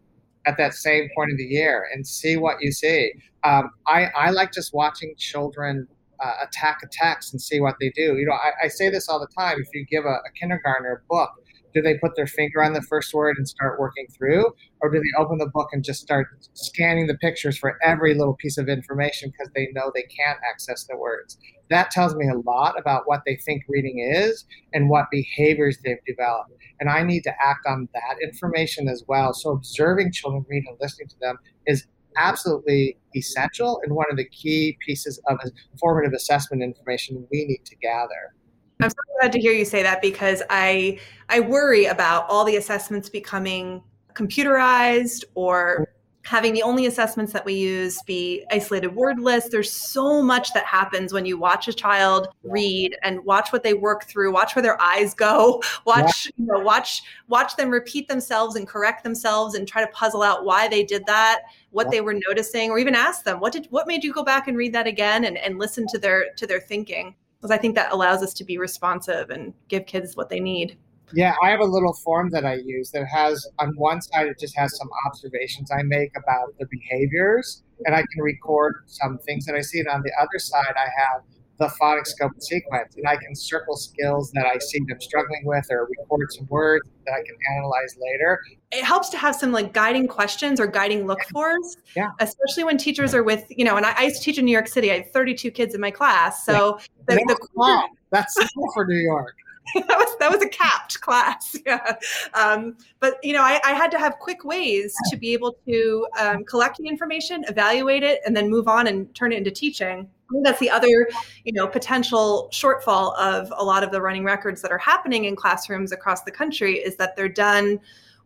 at 0.47 0.57
that 0.57 0.75
same 0.75 1.09
point 1.15 1.31
of 1.31 1.37
the 1.37 1.45
year 1.45 1.87
and 1.93 2.07
see 2.07 2.37
what 2.37 2.57
you 2.61 2.73
see. 2.73 3.13
Um, 3.45 3.71
I, 3.87 4.07
I 4.17 4.31
like 4.31 4.53
just 4.53 4.73
watching 4.73 5.15
children 5.19 5.87
uh, 6.21 6.33
attack 6.45 6.79
a 6.83 6.87
text 6.91 7.33
and 7.33 7.43
see 7.43 7.61
what 7.61 7.75
they 7.81 7.91
do. 7.91 8.17
You 8.17 8.27
know, 8.27 8.35
I, 8.35 8.65
I 8.65 8.69
say 8.69 8.89
this 8.89 9.09
all 9.09 9.21
the 9.21 9.29
time. 9.37 9.59
If 9.61 9.69
you 9.75 9.85
give 9.85 10.05
a, 10.05 10.09
a 10.09 10.31
kindergartner 10.39 11.03
a 11.05 11.09
book, 11.13 11.31
do 11.75 11.83
they 11.83 11.99
put 11.99 12.17
their 12.17 12.27
finger 12.27 12.63
on 12.63 12.73
the 12.73 12.83
first 12.83 13.15
word 13.15 13.37
and 13.39 13.49
start 13.49 13.81
working 13.81 14.07
through, 14.17 14.47
or 14.81 14.91
do 14.91 14.99
they 14.99 15.23
open 15.23 15.39
the 15.39 15.47
book 15.47 15.69
and 15.73 15.85
just 15.85 16.01
start 16.01 16.29
scanning 16.55 17.07
the 17.07 17.17
pictures 17.19 17.57
for 17.57 17.79
every 17.83 18.15
little 18.15 18.35
piece 18.35 18.59
of 18.59 18.69
information 18.69 19.31
because 19.31 19.53
they 19.55 19.69
know 19.73 19.91
they 19.95 20.03
can't 20.03 20.39
access 20.49 20.85
the 20.85 20.97
words? 20.97 21.39
That 21.71 21.91
tells 21.91 22.15
me 22.15 22.29
a 22.29 22.39
lot 22.39 22.79
about 22.79 23.03
what 23.07 23.23
they 23.25 23.37
think 23.37 23.65
reading 23.69 23.99
is 23.99 24.45
and 24.73 24.91
what 24.91 25.07
behaviors 25.11 25.79
they've 25.85 26.05
developed. 26.07 26.53
And 26.81 26.91
I 26.91 27.03
need 27.03 27.23
to 27.23 27.35
act 27.43 27.67
on 27.67 27.89
that 27.95 28.17
information 28.23 28.89
as 28.89 29.05
well. 29.09 29.33
So 29.33 29.51
observing 29.51 30.13
children 30.13 30.45
read 30.49 30.65
and 30.67 30.77
listening 30.81 31.09
to 31.09 31.19
them 31.21 31.39
is 31.67 31.87
absolutely 32.17 32.99
essential 33.17 33.81
and 33.85 33.95
one 33.95 34.07
of 34.11 34.17
the 34.17 34.29
key 34.29 34.77
pieces 34.85 35.21
of 35.29 35.39
formative 35.81 36.13
assessment 36.13 36.63
information 36.63 37.27
we 37.31 37.45
need 37.47 37.65
to 37.65 37.77
gather. 37.77 38.35
I'm 38.83 38.91
so 38.91 38.97
glad 39.21 39.31
to 39.33 39.39
hear 39.39 39.53
you 39.53 39.65
say 39.65 39.85
that 39.85 40.03
because 40.03 40.43
I 40.51 40.99
I 41.29 41.39
worry 41.39 41.85
about 41.85 42.29
all 42.29 42.45
the 42.45 42.57
assessments 42.57 43.09
becoming 43.09 43.81
computerized 44.15 45.23
or 45.35 45.89
having 46.25 46.53
the 46.53 46.63
only 46.63 46.87
assessments 46.87 47.33
that 47.33 47.45
we 47.45 47.55
use 47.55 48.01
be 48.03 48.45
isolated 48.51 48.95
word 48.95 49.21
lists. 49.21 49.51
There's 49.51 49.73
so 49.73 50.23
much 50.23 50.53
that 50.55 50.65
happens 50.65 51.13
when 51.13 51.27
you 51.27 51.39
watch 51.39 51.69
a 51.69 51.73
child 51.73 52.29
read 52.43 52.97
and 53.03 53.25
watch 53.25 53.53
what 53.53 53.63
they 53.63 53.75
work 53.75 54.05
through, 54.05 54.33
watch 54.33 54.55
where 54.57 54.63
their 54.63 54.81
eyes 54.81 55.15
go, 55.15 55.63
watch, 55.87 56.31
you 56.37 56.47
know, 56.47 56.59
watch 56.59 57.03
watch 57.29 57.55
them 57.55 57.71
repeat 57.71 58.09
themselves 58.09 58.57
and 58.57 58.67
correct 58.67 59.05
themselves 59.05 59.55
and 59.55 59.69
try 59.69 59.85
to 59.85 59.93
puzzle 59.93 60.23
out 60.23 60.45
why 60.45 60.67
they 60.67 60.83
did 60.83 61.07
that, 61.07 61.43
what 61.71 61.91
they 61.93 62.01
were 62.01 62.19
noticing, 62.29 62.71
or 62.71 62.81
even 62.81 62.97
ask 62.97 63.25
them, 63.25 63.39
what 63.39 63.53
did 63.53 63.67
what 63.71 63.87
made 63.87 64.03
you 64.03 64.13
go 64.13 64.25
back 64.25 64.49
and 64.49 64.57
read 64.57 64.73
that 64.73 64.89
again 64.89 65.25
and, 65.25 65.39
and 65.39 65.59
listen 65.59 65.87
to 65.89 65.99
their 65.99 66.33
to 66.37 66.49
their 66.49 66.61
thinking. 66.61 67.15
Because 67.43 67.51
I 67.51 67.59
think 67.59 67.75
that 67.75 67.91
allows 67.91 68.23
us 68.23 68.33
to 68.35 68.45
be 68.45 68.57
responsive 68.57 69.31
and 69.31 69.53
give 69.67 69.85
kids 69.85 70.17
what 70.17 70.29
they 70.29 70.39
need. 70.39 70.79
Yeah, 71.13 71.35
I 71.43 71.51
have 71.51 71.59
a 71.59 71.65
little 71.65 71.93
form 71.93 72.31
that 72.31 72.45
I 72.45 72.55
use 72.55 72.93
that 72.93 73.05
has 73.07 73.45
on 73.59 73.75
one 73.77 74.01
side 74.01 74.29
it 74.29 74.39
just 74.39 74.57
has 74.57 74.77
some 74.79 74.89
observations 75.07 75.73
I 75.73 75.83
make 75.83 76.13
about 76.17 76.57
the 76.61 76.67
behaviors, 76.71 77.65
and 77.85 77.97
I 77.97 77.99
can 77.99 78.23
record 78.23 78.85
some 78.87 79.19
things 79.19 79.45
that 79.47 79.57
I 79.57 79.61
see. 79.61 79.81
And 79.81 79.89
on 79.89 80.03
the 80.03 80.13
other 80.21 80.39
side, 80.39 80.75
I 80.77 80.89
have 80.97 81.23
the 81.59 81.71
phonics 81.81 82.09
scope 82.09 82.33
and 82.33 82.43
sequence, 82.43 82.97
and 82.97 83.07
I 83.07 83.17
can 83.17 83.35
circle 83.35 83.77
skills 83.77 84.31
that 84.33 84.47
I 84.47 84.59
see 84.59 84.81
them 84.89 85.01
struggling 85.01 85.43
with, 85.45 85.67
or 85.71 85.89
record 85.99 86.33
some 86.33 86.47
words 86.49 86.85
that 87.07 87.13
I 87.13 87.23
can 87.23 87.37
analyze 87.57 87.97
later. 88.01 88.41
It 88.71 88.85
helps 88.85 89.09
to 89.11 89.19
have 89.19 89.35
some 89.37 89.53
like 89.53 89.73
guiding 89.73 90.09
questions 90.09 90.59
or 90.61 90.67
guiding 90.67 91.07
look 91.07 91.23
fors, 91.33 91.77
Yeah. 91.95 92.11
especially 92.21 92.65
when 92.65 92.79
teachers 92.79 93.15
are 93.15 93.23
with 93.23 93.45
you 93.51 93.65
know. 93.65 93.77
And 93.77 93.87
I, 93.87 93.95
I 93.97 94.03
used 94.05 94.17
to 94.19 94.23
teach 94.23 94.39
in 94.39 94.45
New 94.45 94.53
York 94.53 94.69
City. 94.69 94.91
I 94.91 94.97
had 94.97 95.13
32 95.13 95.51
kids 95.51 95.75
in 95.75 95.81
my 95.81 95.91
class, 95.91 96.45
so 96.45 96.79
the, 97.07 97.15
That's 97.27 97.41
the 97.41 97.49
small. 97.53 97.89
That's 98.11 98.49
for 98.75 98.87
New 98.87 99.01
York. 99.01 99.35
that 99.75 99.87
was 99.89 100.17
that 100.19 100.31
was 100.31 100.43
a 100.43 100.49
capped 100.49 101.01
class 101.03 101.57
yeah 101.67 101.95
um, 102.35 102.77
but 102.99 103.19
you 103.23 103.33
know 103.33 103.43
I, 103.43 103.61
I 103.65 103.75
had 103.75 103.93
to 103.93 103.99
have 103.99 104.19
quick 104.19 104.45
ways 104.45 104.93
to 105.11 105.17
be 105.17 105.33
able 105.33 105.57
to 105.69 106.07
um, 106.19 106.45
collect 106.45 106.79
the 106.79 106.89
information 106.89 107.45
evaluate 107.49 108.03
it 108.03 108.21
and 108.27 108.37
then 108.37 108.51
move 108.51 108.67
on 108.67 108.89
and 108.89 109.15
turn 109.15 109.33
it 109.33 109.37
into 109.37 109.53
teaching 109.53 110.09
that's 110.43 110.61
the 110.61 110.71
other 110.71 111.09
you 111.45 111.53
know 111.53 111.67
potential 111.67 112.49
shortfall 112.53 113.17
of 113.17 113.53
a 113.57 113.65
lot 113.65 113.83
of 113.83 113.91
the 113.91 114.01
running 114.01 114.25
records 114.25 114.63
that 114.63 114.71
are 114.71 114.79
happening 114.79 115.25
in 115.25 115.37
classrooms 115.37 115.93
across 115.93 116.23
the 116.23 116.31
country 116.31 116.77
is 116.77 116.97
that 116.97 117.17
they're 117.17 117.29
done 117.29 117.79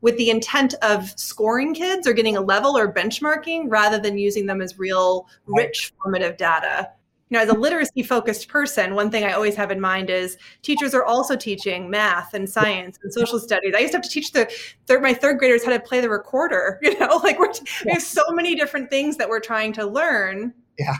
with 0.03 0.17
the 0.19 0.31
intent 0.31 0.75
of 0.83 1.09
scoring 1.19 1.75
kids 1.75 2.07
or 2.07 2.13
getting 2.13 2.37
a 2.37 2.41
level 2.41 2.77
or 2.77 2.93
benchmarking 2.93 3.65
rather 3.69 3.99
than 3.99 4.19
using 4.19 4.47
them 4.47 4.61
as 4.61 4.79
real 4.79 5.27
rich 5.47 5.93
formative 6.03 6.37
data 6.37 6.91
you 7.29 7.37
know, 7.37 7.43
as 7.43 7.49
a 7.49 7.55
literacy 7.55 8.05
focused 8.05 8.49
person, 8.49 8.95
one 8.95 9.11
thing 9.11 9.25
I 9.25 9.33
always 9.33 9.57
have 9.57 9.73
in 9.73 9.81
mind 9.81 10.11
is 10.11 10.39
teachers 10.63 10.95
are 10.95 11.05
also 11.05 11.35
teaching 11.35 11.91
math 11.91 12.35
and 12.35 12.49
science 12.49 13.01
and 13.03 13.13
social 13.13 13.41
studies. 13.41 13.75
I 13.77 13.81
used 13.81 13.93
to 13.93 13.99
have 13.99 14.05
to 14.05 14.11
teach 14.11 14.31
the 14.31 14.49
third, 14.87 15.03
my 15.03 15.13
third 15.13 15.39
graders 15.39 15.65
how 15.65 15.73
to 15.73 15.81
play 15.81 16.01
the 16.01 16.09
recorder. 16.11 16.81
You 16.87 16.97
know, 17.01 17.17
like 17.25 17.41
we're 17.41 17.53
we 17.85 17.91
have 17.91 18.03
so 18.03 18.23
many 18.31 18.55
different 18.55 18.91
things 18.91 19.17
that 19.17 19.29
we're 19.29 19.41
trying 19.41 19.73
to 19.73 19.85
learn 19.85 20.55
Yeah. 20.79 20.97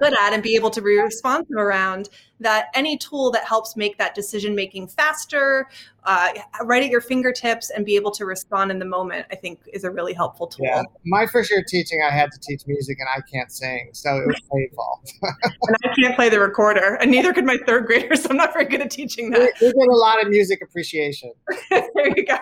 good 0.00 0.12
at 0.12 0.32
and 0.32 0.42
be 0.42 0.54
able 0.54 0.70
to 0.70 0.80
be 0.80 1.00
responsive 1.00 1.56
around. 1.56 2.08
That 2.38 2.66
any 2.74 2.98
tool 2.98 3.30
that 3.30 3.44
helps 3.44 3.76
make 3.76 3.96
that 3.96 4.14
decision 4.14 4.54
making 4.54 4.88
faster, 4.88 5.68
uh, 6.04 6.34
right 6.64 6.82
at 6.82 6.90
your 6.90 7.00
fingertips, 7.00 7.70
and 7.70 7.84
be 7.86 7.96
able 7.96 8.10
to 8.10 8.26
respond 8.26 8.70
in 8.70 8.78
the 8.78 8.84
moment, 8.84 9.26
I 9.32 9.36
think 9.36 9.60
is 9.72 9.84
a 9.84 9.90
really 9.90 10.12
helpful 10.12 10.46
tool. 10.46 10.66
Yeah. 10.66 10.82
My 11.06 11.26
first 11.26 11.50
year 11.50 11.64
teaching, 11.66 12.02
I 12.06 12.10
had 12.10 12.30
to 12.32 12.38
teach 12.46 12.66
music, 12.66 12.98
and 13.00 13.08
I 13.08 13.22
can't 13.32 13.50
sing, 13.50 13.88
so 13.92 14.18
it 14.18 14.26
was 14.26 14.40
painful. 14.52 15.02
And 15.68 15.76
I 15.84 15.94
can't 16.00 16.14
play 16.14 16.28
the 16.28 16.38
recorder, 16.38 16.96
and 16.96 17.10
neither 17.10 17.32
could 17.32 17.46
my 17.46 17.58
third 17.66 17.86
graders. 17.86 18.22
So 18.26 18.30
I'm 18.30 18.36
not 18.36 18.52
very 18.52 18.66
good 18.66 18.80
at 18.82 18.90
teaching 18.90 19.30
that. 19.30 19.52
we 19.60 19.68
did 19.68 19.76
a 19.76 19.96
lot 19.96 20.22
of 20.22 20.28
music 20.28 20.60
appreciation. 20.62 21.32
there 21.70 22.08
you 22.16 22.26
go. 22.26 22.38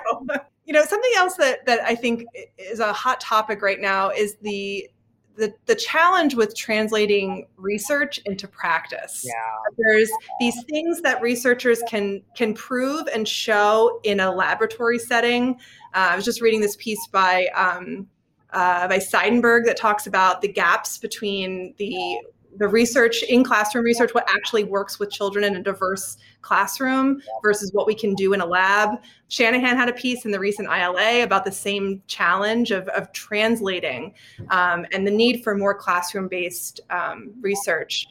You 0.65 0.73
know, 0.73 0.85
something 0.85 1.13
else 1.17 1.37
that 1.37 1.67
that 1.67 1.81
I 1.85 1.95
think 1.95 2.25
is 2.59 2.81
a 2.81 2.93
hot 2.93 3.21
topic 3.21 3.63
right 3.63 3.81
now 3.81 4.11
is 4.11 4.37
the 4.43 4.89
the 5.37 5.53
the 5.67 5.75
challenge 5.75 6.35
with 6.35 6.57
translating 6.57 7.47
research 7.57 8.19
into 8.25 8.47
practice. 8.47 9.25
Yeah. 9.27 9.33
There's 9.77 10.11
these 10.41 10.63
things 10.65 11.01
that 11.03 11.21
researchers 11.21 11.83
can 11.89 12.23
can 12.37 12.55
prove 12.55 13.07
and 13.13 13.27
show 13.27 14.01
in 14.05 14.21
a 14.21 14.33
laboratory 14.33 14.99
setting. 14.99 15.57
Uh, 15.95 16.09
I 16.11 16.17
was 16.17 16.25
just 16.25 16.41
reading 16.41 16.61
this 16.61 16.77
piece 16.77 17.07
by 17.09 17.47
um, 17.55 18.07
uh, 18.53 18.87
by 18.89 18.99
Seidenberg 18.99 19.65
that 19.67 19.77
talks 19.77 20.07
about 20.07 20.41
the 20.41 20.49
gaps 20.49 20.99
between 20.99 21.75
the 21.79 22.21
the 22.57 22.69
research 22.69 23.23
in 23.25 23.45
classroom 23.45 23.85
research, 23.85 24.15
what 24.15 24.29
actually 24.29 24.65
works 24.65 24.99
with 24.99 25.11
children 25.11 25.45
in 25.45 25.57
a 25.57 25.63
diverse 25.63 26.17
classroom 26.43 27.21
versus 27.43 27.73
what 27.73 27.87
we 27.87 27.95
can 27.95 28.15
do 28.15 28.33
in 28.33 28.41
a 28.41 28.47
lab. 28.47 29.01
Shanahan 29.29 29.77
had 29.77 29.89
a 29.89 29.93
piece 29.93 30.25
in 30.25 30.31
the 30.31 30.39
recent 30.39 30.69
ILA 30.69 31.23
about 31.23 31.45
the 31.45 31.53
same 31.53 32.03
challenge 32.07 32.71
of, 32.71 32.87
of 32.89 33.13
translating 33.13 34.15
um, 34.51 34.87
and 34.93 35.07
the 35.07 35.11
need 35.11 35.43
for 35.43 35.57
more 35.57 35.75
classroom 35.75 36.29
based 36.29 36.81
um, 36.91 37.33
research. 37.41 38.07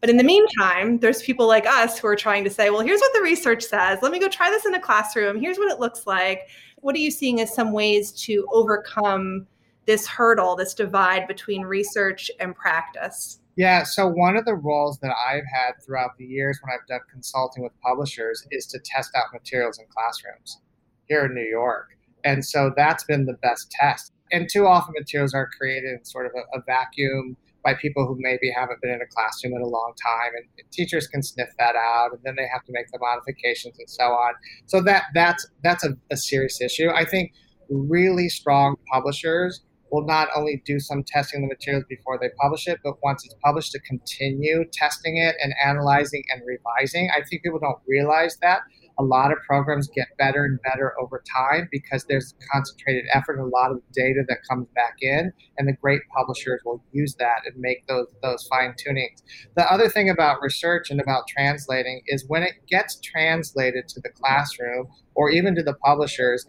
But 0.00 0.10
in 0.10 0.16
the 0.16 0.24
meantime, 0.24 0.98
there's 0.98 1.22
people 1.22 1.48
like 1.48 1.66
us 1.66 1.98
who 1.98 2.06
are 2.06 2.16
trying 2.16 2.44
to 2.44 2.50
say, 2.50 2.70
well, 2.70 2.80
here's 2.80 3.00
what 3.00 3.12
the 3.14 3.22
research 3.22 3.64
says. 3.64 3.98
Let 4.00 4.12
me 4.12 4.20
go 4.20 4.28
try 4.28 4.48
this 4.48 4.64
in 4.64 4.74
a 4.74 4.80
classroom. 4.80 5.40
Here's 5.40 5.58
what 5.58 5.72
it 5.72 5.80
looks 5.80 6.06
like. 6.06 6.48
What 6.76 6.94
are 6.94 7.00
you 7.00 7.10
seeing 7.10 7.40
as 7.40 7.52
some 7.52 7.72
ways 7.72 8.12
to 8.22 8.46
overcome 8.52 9.46
this 9.86 10.06
hurdle, 10.06 10.54
this 10.54 10.74
divide 10.74 11.26
between 11.26 11.62
research 11.62 12.30
and 12.38 12.54
practice? 12.54 13.40
Yeah, 13.58 13.82
so 13.82 14.06
one 14.06 14.36
of 14.36 14.44
the 14.44 14.54
roles 14.54 15.00
that 15.00 15.10
I've 15.10 15.42
had 15.52 15.72
throughout 15.84 16.16
the 16.16 16.24
years 16.24 16.60
when 16.62 16.72
I've 16.72 16.86
done 16.86 17.00
consulting 17.10 17.64
with 17.64 17.72
publishers 17.80 18.46
is 18.52 18.66
to 18.66 18.78
test 18.84 19.10
out 19.16 19.32
materials 19.32 19.80
in 19.80 19.86
classrooms 19.90 20.60
here 21.08 21.24
in 21.24 21.34
New 21.34 21.42
York. 21.50 21.88
And 22.22 22.44
so 22.44 22.72
that's 22.76 23.02
been 23.02 23.26
the 23.26 23.36
best 23.42 23.68
test. 23.72 24.12
And 24.30 24.48
too 24.48 24.68
often 24.68 24.94
materials 24.96 25.34
are 25.34 25.50
created 25.58 25.90
in 25.90 26.04
sort 26.04 26.26
of 26.26 26.32
a, 26.36 26.56
a 26.56 26.62
vacuum 26.66 27.36
by 27.64 27.74
people 27.74 28.06
who 28.06 28.14
maybe 28.20 28.48
haven't 28.48 28.80
been 28.80 28.92
in 28.92 29.02
a 29.02 29.06
classroom 29.06 29.54
in 29.54 29.62
a 29.62 29.66
long 29.66 29.92
time 30.00 30.30
and 30.36 30.70
teachers 30.70 31.08
can 31.08 31.20
sniff 31.20 31.48
that 31.58 31.74
out 31.74 32.10
and 32.12 32.20
then 32.22 32.36
they 32.36 32.46
have 32.46 32.62
to 32.62 32.70
make 32.72 32.86
the 32.92 32.98
modifications 33.00 33.76
and 33.80 33.90
so 33.90 34.04
on 34.04 34.34
so 34.66 34.80
that 34.80 35.06
that's 35.12 35.44
that's 35.64 35.84
a, 35.84 35.96
a 36.12 36.16
serious 36.16 36.60
issue 36.60 36.88
i 36.94 37.04
think 37.04 37.32
really 37.68 38.28
strong 38.28 38.76
publishers 38.90 39.62
will 39.90 40.06
not 40.06 40.28
only 40.34 40.62
do 40.64 40.78
some 40.78 41.02
testing 41.02 41.42
of 41.42 41.48
the 41.48 41.54
materials 41.54 41.84
before 41.88 42.18
they 42.20 42.28
publish 42.40 42.66
it, 42.66 42.78
but 42.84 42.94
once 43.02 43.24
it's 43.24 43.34
published, 43.44 43.72
to 43.72 43.80
continue 43.80 44.64
testing 44.72 45.16
it 45.16 45.36
and 45.42 45.52
analyzing 45.64 46.22
and 46.32 46.42
revising. 46.46 47.10
I 47.14 47.22
think 47.22 47.42
people 47.42 47.58
don't 47.58 47.78
realize 47.86 48.36
that 48.42 48.60
a 48.98 49.02
lot 49.02 49.30
of 49.30 49.38
programs 49.46 49.88
get 49.88 50.08
better 50.18 50.44
and 50.44 50.58
better 50.62 50.92
over 51.00 51.22
time 51.32 51.68
because 51.70 52.04
there's 52.08 52.34
concentrated 52.52 53.04
effort 53.14 53.38
and 53.38 53.46
a 53.46 53.56
lot 53.56 53.70
of 53.70 53.80
data 53.92 54.22
that 54.28 54.38
comes 54.48 54.66
back 54.74 54.96
in 55.00 55.32
and 55.56 55.68
the 55.68 55.72
great 55.72 56.02
publishers 56.14 56.60
will 56.64 56.82
use 56.92 57.14
that 57.18 57.42
and 57.46 57.54
make 57.58 57.86
those 57.86 58.06
those 58.22 58.46
fine 58.48 58.74
tunings 58.74 59.22
the 59.56 59.72
other 59.72 59.88
thing 59.88 60.10
about 60.10 60.42
research 60.42 60.90
and 60.90 61.00
about 61.00 61.28
translating 61.28 62.02
is 62.08 62.24
when 62.28 62.42
it 62.42 62.54
gets 62.68 62.98
translated 63.00 63.86
to 63.88 64.00
the 64.00 64.10
classroom 64.10 64.88
or 65.14 65.30
even 65.30 65.54
to 65.54 65.62
the 65.62 65.74
publishers 65.74 66.44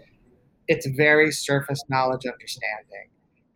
it's 0.67 0.87
very 0.97 1.31
surface 1.31 1.83
knowledge 1.89 2.25
understanding 2.25 3.09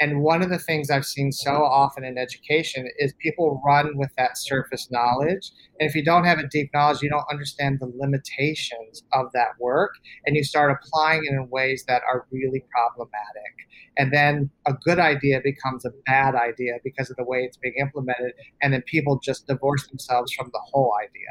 and 0.03 0.21
one 0.21 0.41
of 0.41 0.49
the 0.49 0.59
things 0.59 0.89
I've 0.89 1.05
seen 1.05 1.31
so 1.31 1.63
often 1.63 2.03
in 2.03 2.17
education 2.17 2.89
is 2.97 3.13
people 3.21 3.61
run 3.65 3.97
with 3.97 4.09
that 4.17 4.37
surface 4.37 4.89
knowledge. 4.91 5.49
And 5.79 5.89
if 5.89 5.95
you 5.95 6.03
don't 6.03 6.25
have 6.25 6.39
a 6.39 6.47
deep 6.47 6.71
knowledge, 6.73 7.01
you 7.01 7.09
don't 7.09 7.23
understand 7.31 7.79
the 7.79 7.89
limitations 7.97 9.03
of 9.13 9.27
that 9.33 9.51
work. 9.61 9.91
And 10.25 10.35
you 10.35 10.43
start 10.43 10.77
applying 10.77 11.23
it 11.23 11.31
in 11.31 11.47
ways 11.49 11.85
that 11.87 12.01
are 12.11 12.27
really 12.31 12.65
problematic. 12.69 13.53
And 13.97 14.11
then 14.11 14.49
a 14.67 14.73
good 14.73 14.99
idea 14.99 15.39
becomes 15.41 15.85
a 15.85 15.91
bad 16.05 16.35
idea 16.35 16.73
because 16.83 17.09
of 17.09 17.15
the 17.15 17.23
way 17.23 17.43
it's 17.43 17.55
being 17.55 17.75
implemented. 17.79 18.33
And 18.61 18.73
then 18.73 18.81
people 18.81 19.21
just 19.23 19.47
divorce 19.47 19.87
themselves 19.87 20.33
from 20.33 20.49
the 20.51 20.59
whole 20.73 20.93
idea. 21.01 21.29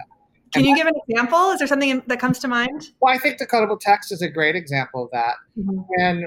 Can 0.54 0.64
you 0.64 0.74
give 0.74 0.86
an 0.86 0.94
example? 1.08 1.50
Is 1.50 1.58
there 1.58 1.68
something 1.68 2.02
that 2.06 2.20
comes 2.20 2.38
to 2.38 2.48
mind? 2.48 2.88
Well, 3.00 3.14
I 3.14 3.18
think 3.18 3.36
the 3.36 3.46
decodable 3.46 3.78
text 3.78 4.12
is 4.12 4.22
a 4.22 4.28
great 4.28 4.56
example 4.56 5.04
of 5.04 5.10
that. 5.12 5.34
Mm-hmm. 5.58 5.80
And 5.98 6.24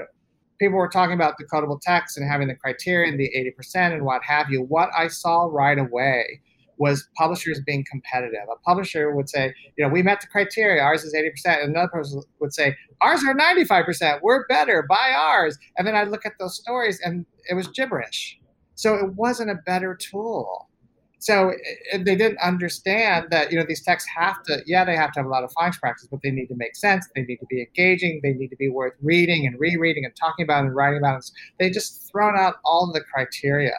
people 0.58 0.76
were 0.76 0.88
talking 0.88 1.14
about 1.14 1.34
decodable 1.38 1.80
text 1.80 2.16
and 2.16 2.28
having 2.28 2.48
the 2.48 2.54
criteria 2.54 3.10
and 3.10 3.18
the 3.18 3.30
80% 3.36 3.92
and 3.92 4.04
what 4.04 4.22
have 4.22 4.50
you. 4.50 4.62
What 4.62 4.90
I 4.96 5.08
saw 5.08 5.48
right 5.50 5.78
away 5.78 6.40
was 6.78 7.08
publishers 7.16 7.60
being 7.64 7.84
competitive. 7.90 8.42
A 8.52 8.58
publisher 8.60 9.14
would 9.14 9.28
say, 9.28 9.54
you 9.76 9.84
know, 9.84 9.90
we 9.90 10.02
met 10.02 10.20
the 10.20 10.26
criteria, 10.26 10.82
ours 10.82 11.04
is 11.04 11.14
80%. 11.14 11.62
And 11.62 11.70
another 11.70 11.88
person 11.88 12.22
would 12.40 12.52
say, 12.52 12.76
ours 13.00 13.22
are 13.26 13.34
95%, 13.34 14.20
we're 14.22 14.46
better, 14.46 14.84
buy 14.88 15.14
ours. 15.16 15.58
And 15.78 15.86
then 15.86 15.94
I'd 15.94 16.08
look 16.08 16.26
at 16.26 16.34
those 16.38 16.56
stories 16.56 17.00
and 17.02 17.24
it 17.48 17.54
was 17.54 17.68
gibberish. 17.68 18.38
So 18.74 18.94
it 18.94 19.14
wasn't 19.14 19.50
a 19.50 19.56
better 19.64 19.94
tool 19.94 20.65
so 21.26 21.52
they 21.92 22.14
didn't 22.14 22.38
understand 22.38 23.26
that 23.32 23.50
you 23.50 23.58
know 23.58 23.64
these 23.66 23.82
texts 23.82 24.08
have 24.16 24.44
to 24.44 24.62
yeah 24.64 24.84
they 24.84 24.94
have 24.94 25.10
to 25.12 25.18
have 25.18 25.26
a 25.26 25.28
lot 25.28 25.42
of 25.42 25.50
phonics 25.54 25.80
practice 25.80 26.06
but 26.08 26.20
they 26.22 26.30
need 26.30 26.46
to 26.46 26.54
make 26.54 26.76
sense. 26.76 27.04
They 27.16 27.22
need 27.22 27.38
to 27.38 27.46
be 27.46 27.60
engaging. 27.62 28.20
They 28.22 28.32
need 28.32 28.46
to 28.48 28.56
be 28.56 28.68
worth 28.68 28.92
reading 29.02 29.44
and 29.44 29.58
rereading 29.58 30.04
and 30.04 30.14
talking 30.14 30.44
about 30.44 30.64
and 30.64 30.72
writing 30.72 30.98
about. 30.98 31.28
They 31.58 31.68
just 31.68 32.08
thrown 32.08 32.38
out 32.38 32.54
all 32.64 32.92
the 32.92 33.00
criteria 33.00 33.74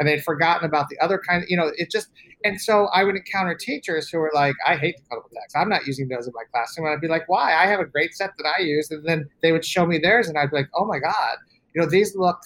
and 0.00 0.08
they'd 0.08 0.24
forgotten 0.24 0.66
about 0.68 0.88
the 0.88 0.98
other 0.98 1.20
kind 1.28 1.44
you 1.48 1.56
know 1.56 1.70
it 1.76 1.88
just 1.88 2.08
and 2.44 2.60
so 2.60 2.86
i 2.86 3.04
would 3.04 3.16
encounter 3.16 3.54
teachers 3.54 4.08
who 4.08 4.18
were 4.18 4.30
like 4.34 4.54
i 4.66 4.76
hate 4.76 4.96
the 4.96 5.02
decodable 5.02 5.30
text 5.34 5.56
i'm 5.56 5.68
not 5.68 5.86
using 5.86 6.08
those 6.08 6.26
in 6.26 6.32
my 6.34 6.42
classroom. 6.52 6.86
And 6.86 6.94
i'd 6.94 7.00
be 7.00 7.08
like 7.08 7.28
why? 7.28 7.54
I 7.54 7.66
have 7.66 7.80
a 7.80 7.84
great 7.84 8.14
set 8.14 8.30
that 8.38 8.46
i 8.58 8.60
use. 8.60 8.90
And 8.90 9.04
then 9.04 9.28
they 9.42 9.52
would 9.52 9.64
show 9.64 9.86
me 9.86 9.98
theirs 9.98 10.28
and 10.28 10.36
i'd 10.36 10.50
be 10.50 10.56
like 10.56 10.70
oh 10.74 10.84
my 10.84 10.98
god. 10.98 11.36
You 11.74 11.82
know 11.82 11.88
these 11.88 12.16
look 12.16 12.40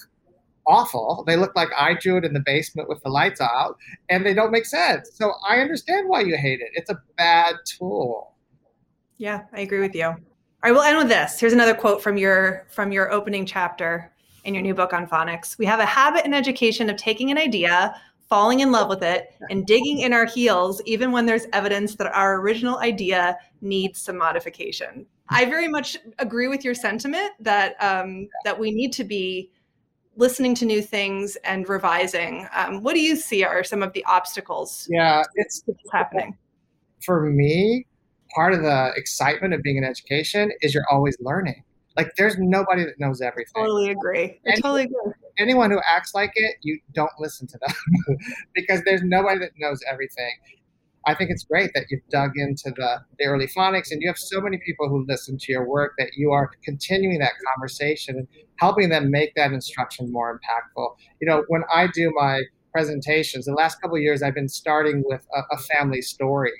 awful. 0.67 1.23
They 1.27 1.35
look 1.35 1.55
like 1.55 1.69
I 1.77 1.93
drew 1.93 2.17
it 2.17 2.25
in 2.25 2.33
the 2.33 2.43
basement 2.45 2.89
with 2.89 3.01
the 3.03 3.09
lights 3.09 3.41
out, 3.41 3.77
and 4.09 4.25
they 4.25 4.33
don't 4.33 4.51
make 4.51 4.65
sense. 4.65 5.11
So 5.13 5.33
I 5.47 5.57
understand 5.57 6.07
why 6.07 6.21
you 6.21 6.37
hate 6.37 6.59
it. 6.61 6.69
It's 6.73 6.89
a 6.89 7.01
bad 7.17 7.55
tool. 7.65 8.33
Yeah, 9.17 9.43
I 9.53 9.61
agree 9.61 9.79
with 9.79 9.95
you. 9.95 10.05
All 10.05 10.17
right, 10.63 10.71
we'll 10.71 10.83
end 10.83 10.97
with 10.97 11.09
this. 11.09 11.39
Here's 11.39 11.53
another 11.53 11.73
quote 11.73 12.01
from 12.01 12.17
your 12.17 12.65
from 12.69 12.91
your 12.91 13.11
opening 13.11 13.45
chapter 13.45 14.11
in 14.45 14.53
your 14.53 14.63
new 14.63 14.73
book 14.73 14.93
on 14.93 15.07
phonics. 15.07 15.57
We 15.57 15.65
have 15.65 15.79
a 15.79 15.85
habit 15.85 16.25
in 16.25 16.33
education 16.33 16.89
of 16.89 16.97
taking 16.97 17.31
an 17.31 17.37
idea, 17.37 17.95
falling 18.29 18.61
in 18.61 18.71
love 18.71 18.89
with 18.89 19.03
it, 19.03 19.33
and 19.49 19.65
digging 19.65 19.99
in 19.99 20.13
our 20.13 20.25
heels, 20.25 20.81
even 20.85 21.11
when 21.11 21.25
there's 21.25 21.45
evidence 21.53 21.95
that 21.95 22.07
our 22.13 22.39
original 22.39 22.79
idea 22.79 23.37
needs 23.61 24.01
some 24.01 24.17
modification. 24.17 25.05
I 25.29 25.45
very 25.45 25.67
much 25.67 25.97
agree 26.19 26.47
with 26.47 26.63
your 26.63 26.75
sentiment 26.75 27.31
that 27.39 27.75
um, 27.81 28.27
that 28.43 28.57
we 28.57 28.71
need 28.71 28.93
to 28.93 29.03
be 29.03 29.51
listening 30.15 30.55
to 30.55 30.65
new 30.65 30.81
things 30.81 31.35
and 31.37 31.67
revising. 31.67 32.47
Um, 32.55 32.83
what 32.83 32.93
do 32.93 33.01
you 33.01 33.15
see 33.15 33.43
are 33.43 33.63
some 33.63 33.81
of 33.83 33.93
the 33.93 34.03
obstacles? 34.05 34.87
Yeah, 34.89 35.23
it's 35.35 35.63
happening. 35.91 36.37
For 37.03 37.29
me, 37.29 37.85
part 38.35 38.53
of 38.53 38.61
the 38.61 38.91
excitement 38.95 39.53
of 39.53 39.61
being 39.61 39.77
in 39.77 39.83
education 39.83 40.51
is 40.61 40.73
you're 40.73 40.85
always 40.91 41.17
learning. 41.19 41.63
Like 41.95 42.11
there's 42.17 42.37
nobody 42.39 42.83
that 42.85 42.99
knows 42.99 43.21
everything. 43.21 43.53
Totally 43.55 43.91
agree. 43.91 44.39
I 44.47 44.55
totally 44.55 44.83
agree. 44.83 45.13
Anyone 45.37 45.71
who 45.71 45.79
acts 45.87 46.13
like 46.15 46.31
it, 46.35 46.55
you 46.61 46.79
don't 46.93 47.11
listen 47.19 47.47
to 47.47 47.59
them 47.59 48.17
because 48.55 48.81
there's 48.85 49.03
nobody 49.03 49.39
that 49.39 49.51
knows 49.57 49.79
everything. 49.89 50.31
I 51.05 51.13
think 51.13 51.29
it's 51.31 51.43
great 51.43 51.71
that 51.73 51.85
you've 51.89 52.07
dug 52.09 52.31
into 52.35 52.71
the, 52.75 53.01
the 53.19 53.25
early 53.25 53.47
phonics 53.47 53.91
and 53.91 54.01
you 54.01 54.07
have 54.07 54.17
so 54.17 54.39
many 54.39 54.57
people 54.65 54.87
who 54.87 55.05
listen 55.07 55.37
to 55.37 55.51
your 55.51 55.67
work 55.67 55.93
that 55.97 56.11
you 56.15 56.31
are 56.31 56.51
continuing 56.63 57.19
that 57.19 57.33
conversation 57.53 58.15
and 58.17 58.27
helping 58.57 58.89
them 58.89 59.11
make 59.11 59.35
that 59.35 59.51
instruction 59.51 60.11
more 60.11 60.33
impactful. 60.33 60.95
You 61.19 61.27
know, 61.27 61.43
when 61.49 61.63
I 61.73 61.87
do 61.93 62.11
my 62.15 62.43
presentations, 62.71 63.45
the 63.45 63.53
last 63.53 63.81
couple 63.81 63.97
years 63.99 64.23
I've 64.23 64.33
been 64.33 64.49
starting 64.49 65.03
with 65.05 65.25
a, 65.35 65.41
a 65.55 65.57
family 65.57 66.01
story. 66.01 66.53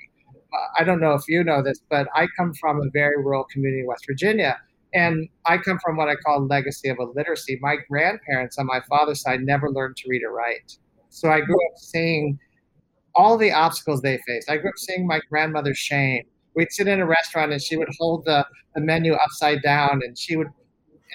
Uh, 0.52 0.80
I 0.80 0.84
don't 0.84 1.00
know 1.00 1.14
if 1.14 1.22
you 1.28 1.42
know 1.42 1.62
this, 1.62 1.80
but 1.88 2.06
I 2.14 2.26
come 2.36 2.52
from 2.54 2.80
a 2.80 2.90
very 2.92 3.16
rural 3.16 3.44
community 3.44 3.80
in 3.80 3.86
West 3.86 4.04
Virginia. 4.06 4.60
And 4.92 5.28
I 5.46 5.58
come 5.58 5.80
from 5.84 5.96
what 5.96 6.08
I 6.08 6.14
call 6.14 6.46
legacy 6.46 6.88
of 6.88 6.98
illiteracy. 7.00 7.58
My 7.60 7.76
grandparents 7.90 8.58
on 8.58 8.66
my 8.66 8.80
father's 8.88 9.22
side 9.22 9.40
never 9.40 9.68
learned 9.70 9.96
to 9.96 10.08
read 10.08 10.22
or 10.22 10.32
write. 10.32 10.78
So 11.08 11.30
I 11.30 11.40
grew 11.40 11.56
up 11.56 11.78
seeing 11.78 12.38
all 13.14 13.36
the 13.36 13.52
obstacles 13.52 14.00
they 14.00 14.18
faced. 14.26 14.50
I 14.50 14.56
grew 14.56 14.70
up 14.70 14.78
seeing 14.78 15.06
my 15.06 15.20
grandmother 15.30 15.74
shame. 15.74 16.24
We'd 16.54 16.72
sit 16.72 16.88
in 16.88 17.00
a 17.00 17.06
restaurant 17.06 17.52
and 17.52 17.60
she 17.60 17.76
would 17.76 17.88
hold 17.98 18.24
the, 18.24 18.46
the 18.74 18.80
menu 18.80 19.14
upside 19.14 19.62
down 19.62 20.00
and 20.04 20.18
she 20.18 20.36
would 20.36 20.48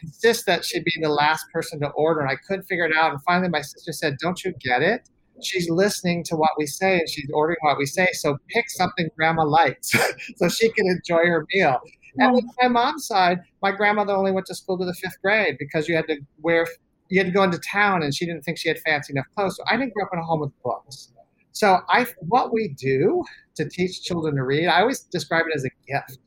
insist 0.03 0.45
that 0.45 0.65
she'd 0.65 0.83
be 0.83 0.93
the 1.01 1.09
last 1.09 1.45
person 1.53 1.79
to 1.81 1.89
order. 1.89 2.21
And 2.21 2.29
I 2.29 2.35
couldn't 2.47 2.63
figure 2.63 2.85
it 2.85 2.95
out. 2.95 3.11
And 3.11 3.21
finally, 3.23 3.49
my 3.49 3.61
sister 3.61 3.91
said, 3.91 4.17
Don't 4.19 4.43
you 4.43 4.53
get 4.59 4.81
it? 4.81 5.09
She's 5.41 5.69
listening 5.69 6.23
to 6.25 6.35
what 6.35 6.51
we 6.57 6.65
say 6.65 6.99
and 6.99 7.09
she's 7.09 7.29
ordering 7.33 7.57
what 7.61 7.77
we 7.77 7.85
say. 7.85 8.09
So 8.13 8.37
pick 8.49 8.69
something 8.69 9.09
grandma 9.15 9.45
likes 9.45 9.91
so 10.35 10.49
she 10.49 10.69
can 10.71 10.85
enjoy 10.87 11.25
her 11.27 11.45
meal. 11.53 11.79
And 12.17 12.33
with 12.33 12.43
my 12.61 12.67
mom's 12.67 13.07
side, 13.07 13.39
my 13.61 13.71
grandmother 13.71 14.13
only 14.13 14.31
went 14.31 14.47
to 14.47 14.55
school 14.55 14.77
to 14.77 14.85
the 14.85 14.93
fifth 14.93 15.21
grade 15.21 15.55
because 15.57 15.87
you 15.87 15.95
had 15.95 16.07
to 16.07 16.17
wear, 16.41 16.67
you 17.07 17.19
had 17.19 17.27
to 17.27 17.31
go 17.31 17.43
into 17.43 17.59
town 17.59 18.03
and 18.03 18.13
she 18.13 18.25
didn't 18.25 18.41
think 18.41 18.57
she 18.57 18.67
had 18.67 18.79
fancy 18.79 19.13
enough 19.13 19.27
clothes. 19.35 19.55
So 19.55 19.63
I 19.69 19.77
didn't 19.77 19.93
grow 19.93 20.03
up 20.03 20.09
in 20.11 20.19
a 20.19 20.23
home 20.23 20.41
with 20.41 20.51
books. 20.61 21.13
So 21.51 21.79
I, 21.89 22.07
what 22.19 22.53
we 22.53 22.69
do 22.77 23.23
to 23.55 23.67
teach 23.67 24.03
children 24.03 24.35
to 24.35 24.43
read, 24.43 24.67
I 24.67 24.81
always 24.81 25.01
describe 25.01 25.45
it 25.47 25.55
as 25.55 25.65
a 25.65 25.69
gift 25.91 26.19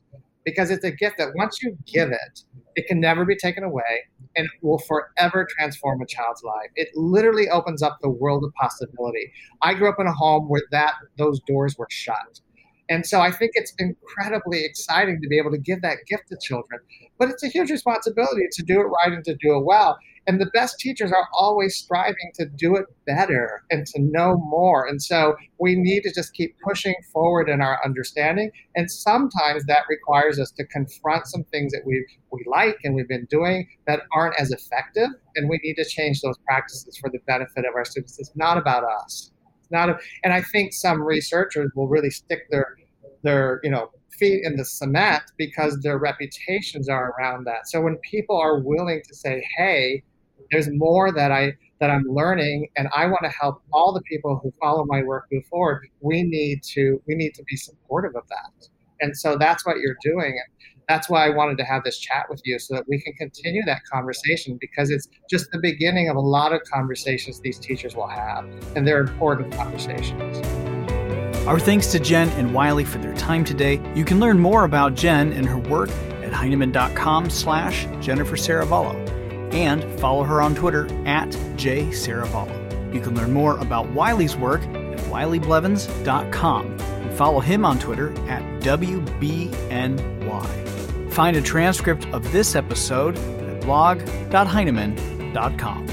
because 0.45 0.69
it's 0.69 0.83
a 0.83 0.91
gift 0.91 1.17
that 1.17 1.29
once 1.35 1.61
you 1.61 1.77
give 1.85 2.11
it, 2.11 2.43
it 2.75 2.87
can 2.87 2.99
never 2.99 3.25
be 3.25 3.35
taken 3.35 3.63
away 3.63 4.03
and 4.35 4.47
will 4.61 4.79
forever 4.79 5.47
transform 5.57 6.01
a 6.01 6.05
child's 6.05 6.43
life. 6.43 6.69
It 6.75 6.89
literally 6.95 7.49
opens 7.49 7.81
up 7.81 7.99
the 8.01 8.09
world 8.09 8.43
of 8.43 8.53
possibility. 8.55 9.31
I 9.61 9.73
grew 9.73 9.89
up 9.89 9.99
in 9.99 10.07
a 10.07 10.13
home 10.13 10.49
where 10.49 10.63
that 10.71 10.95
those 11.17 11.39
doors 11.47 11.77
were 11.77 11.87
shut. 11.89 12.41
And 12.89 13.05
so 13.05 13.21
I 13.21 13.31
think 13.31 13.51
it's 13.53 13.73
incredibly 13.79 14.65
exciting 14.65 15.19
to 15.21 15.27
be 15.27 15.37
able 15.37 15.51
to 15.51 15.57
give 15.57 15.81
that 15.81 15.99
gift 16.07 16.27
to 16.29 16.37
children. 16.41 16.79
But 17.17 17.29
it's 17.29 17.43
a 17.43 17.47
huge 17.47 17.71
responsibility 17.71 18.47
to 18.51 18.63
do 18.63 18.81
it 18.81 18.85
right 18.85 19.13
and 19.13 19.23
to 19.25 19.35
do 19.35 19.57
it 19.57 19.63
well. 19.65 19.97
And 20.25 20.39
the 20.39 20.49
best 20.53 20.79
teachers 20.79 21.11
are 21.11 21.27
always 21.33 21.75
striving 21.75 22.31
to 22.35 22.45
do 22.45 22.75
it 22.75 22.85
better 23.05 23.63
and 23.69 23.85
to 23.87 24.01
know 24.01 24.37
more. 24.37 24.87
And 24.87 25.01
so 25.01 25.35
we 25.59 25.75
need 25.75 26.03
to 26.03 26.13
just 26.13 26.33
keep 26.33 26.55
pushing 26.61 26.95
forward 27.11 27.49
in 27.49 27.61
our 27.61 27.79
understanding. 27.83 28.51
And 28.75 28.89
sometimes 28.89 29.65
that 29.65 29.83
requires 29.89 30.39
us 30.39 30.51
to 30.51 30.65
confront 30.65 31.27
some 31.27 31.43
things 31.45 31.73
that 31.73 31.81
we, 31.85 32.05
we 32.31 32.43
like 32.47 32.77
and 32.83 32.95
we've 32.95 33.07
been 33.07 33.27
doing 33.29 33.67
that 33.85 34.03
aren't 34.13 34.39
as 34.39 34.51
effective. 34.51 35.09
And 35.35 35.49
we 35.49 35.59
need 35.61 35.75
to 35.75 35.85
change 35.85 36.21
those 36.21 36.37
practices 36.45 36.97
for 36.97 37.09
the 37.09 37.19
benefit 37.27 37.65
of 37.65 37.75
our 37.75 37.85
students. 37.85 38.17
It's 38.17 38.31
not 38.35 38.57
about 38.57 38.83
us 38.83 39.32
not 39.73 39.89
a, 39.89 39.97
and 40.23 40.33
I 40.33 40.41
think 40.41 40.73
some 40.73 41.01
researchers 41.01 41.71
will 41.75 41.87
really 41.87 42.09
stick 42.09 42.49
their 42.49 42.77
their 43.23 43.59
you 43.63 43.71
know 43.71 43.89
feet 44.17 44.41
in 44.45 44.55
the 44.55 44.65
cement 44.65 45.23
because 45.37 45.79
their 45.81 45.97
reputations 45.97 46.87
are 46.87 47.13
around 47.17 47.45
that. 47.45 47.67
So 47.67 47.81
when 47.81 47.97
people 47.97 48.37
are 48.39 48.59
willing 48.59 49.01
to 49.07 49.15
say, 49.15 49.43
"Hey, 49.57 50.03
there's 50.51 50.69
more 50.71 51.11
that 51.11 51.31
I 51.31 51.53
that 51.79 51.89
I'm 51.89 52.05
learning, 52.07 52.69
and 52.77 52.87
I 52.95 53.07
want 53.07 53.23
to 53.23 53.29
help 53.29 53.61
all 53.73 53.93
the 53.93 54.01
people 54.03 54.39
who 54.41 54.53
follow 54.61 54.85
my 54.85 55.03
work 55.03 55.25
move 55.31 55.45
forward," 55.47 55.87
we 55.99 56.23
need 56.23 56.63
to 56.75 57.01
we 57.07 57.15
need 57.15 57.33
to 57.35 57.43
be 57.43 57.57
supportive 57.57 58.15
of 58.15 58.23
that. 58.29 58.69
And 59.01 59.17
so 59.17 59.37
that's 59.37 59.65
what 59.65 59.77
you're 59.79 59.97
doing. 60.01 60.39
That's 60.87 61.09
why 61.09 61.25
I 61.25 61.29
wanted 61.29 61.57
to 61.59 61.63
have 61.63 61.83
this 61.83 61.97
chat 61.97 62.25
with 62.29 62.41
you 62.43 62.59
so 62.59 62.75
that 62.75 62.85
we 62.87 63.01
can 63.01 63.13
continue 63.13 63.61
that 63.65 63.81
conversation 63.91 64.57
because 64.59 64.89
it's 64.89 65.07
just 65.29 65.51
the 65.51 65.59
beginning 65.59 66.09
of 66.09 66.15
a 66.15 66.21
lot 66.21 66.53
of 66.53 66.61
conversations 66.71 67.39
these 67.39 67.59
teachers 67.59 67.95
will 67.95 68.07
have, 68.07 68.45
and 68.75 68.87
they're 68.87 69.01
important 69.01 69.53
conversations. 69.53 70.45
Our 71.47 71.59
thanks 71.59 71.87
to 71.87 71.99
Jen 71.99 72.29
and 72.31 72.53
Wiley 72.53 72.85
for 72.85 72.99
their 72.99 73.13
time 73.15 73.43
today. 73.43 73.81
You 73.95 74.05
can 74.05 74.19
learn 74.19 74.39
more 74.39 74.63
about 74.63 74.95
Jen 74.95 75.33
and 75.33 75.45
her 75.45 75.57
work 75.57 75.89
at 75.89 76.31
heinemann.com 76.31 77.29
slash 77.29 77.85
Jennifer 77.99 78.37
Serravallo 78.37 78.95
and 79.53 79.83
follow 79.99 80.23
her 80.23 80.41
on 80.41 80.55
Twitter 80.55 80.85
at 81.05 81.29
jserravallo. 81.57 82.93
You 82.93 83.01
can 83.01 83.15
learn 83.15 83.33
more 83.33 83.57
about 83.57 83.89
Wiley's 83.89 84.35
work 84.35 84.61
at 84.61 84.99
wileyblevins.com 84.99 86.65
and 86.79 87.13
follow 87.13 87.39
him 87.39 87.65
on 87.65 87.77
Twitter 87.79 88.11
at 88.29 88.41
WBNY. 88.61 90.22
Find 91.13 91.37
a 91.37 91.41
transcript 91.41 92.07
of 92.07 92.29
this 92.31 92.55
episode 92.55 93.15
at 93.17 93.61
blog.heinemann.com. 93.61 95.85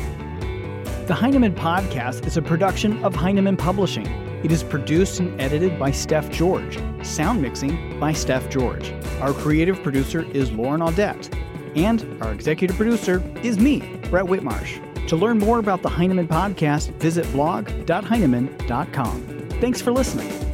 The 1.06 1.14
Heinemann 1.14 1.54
Podcast 1.54 2.26
is 2.26 2.38
a 2.38 2.42
production 2.42 3.04
of 3.04 3.14
Heinemann 3.14 3.58
Publishing. 3.58 4.06
It 4.42 4.50
is 4.50 4.62
produced 4.62 5.20
and 5.20 5.38
edited 5.38 5.78
by 5.78 5.90
Steph 5.90 6.30
George. 6.30 6.78
Sound 7.02 7.42
mixing 7.42 8.00
by 8.00 8.14
Steph 8.14 8.48
George. 8.48 8.94
Our 9.20 9.34
creative 9.34 9.82
producer 9.82 10.22
is 10.32 10.50
Lauren 10.52 10.80
Audette. 10.80 11.28
And 11.76 12.06
our 12.22 12.32
executive 12.32 12.78
producer 12.78 13.22
is 13.42 13.58
me, 13.58 13.80
Brett 14.08 14.24
Whitmarsh. 14.24 14.80
To 15.08 15.16
learn 15.16 15.38
more 15.38 15.58
about 15.58 15.82
the 15.82 15.90
Heinemann 15.90 16.28
Podcast, 16.28 16.92
visit 16.94 17.30
blog.heinemann.com. 17.32 19.48
Thanks 19.60 19.82
for 19.82 19.92
listening. 19.92 20.49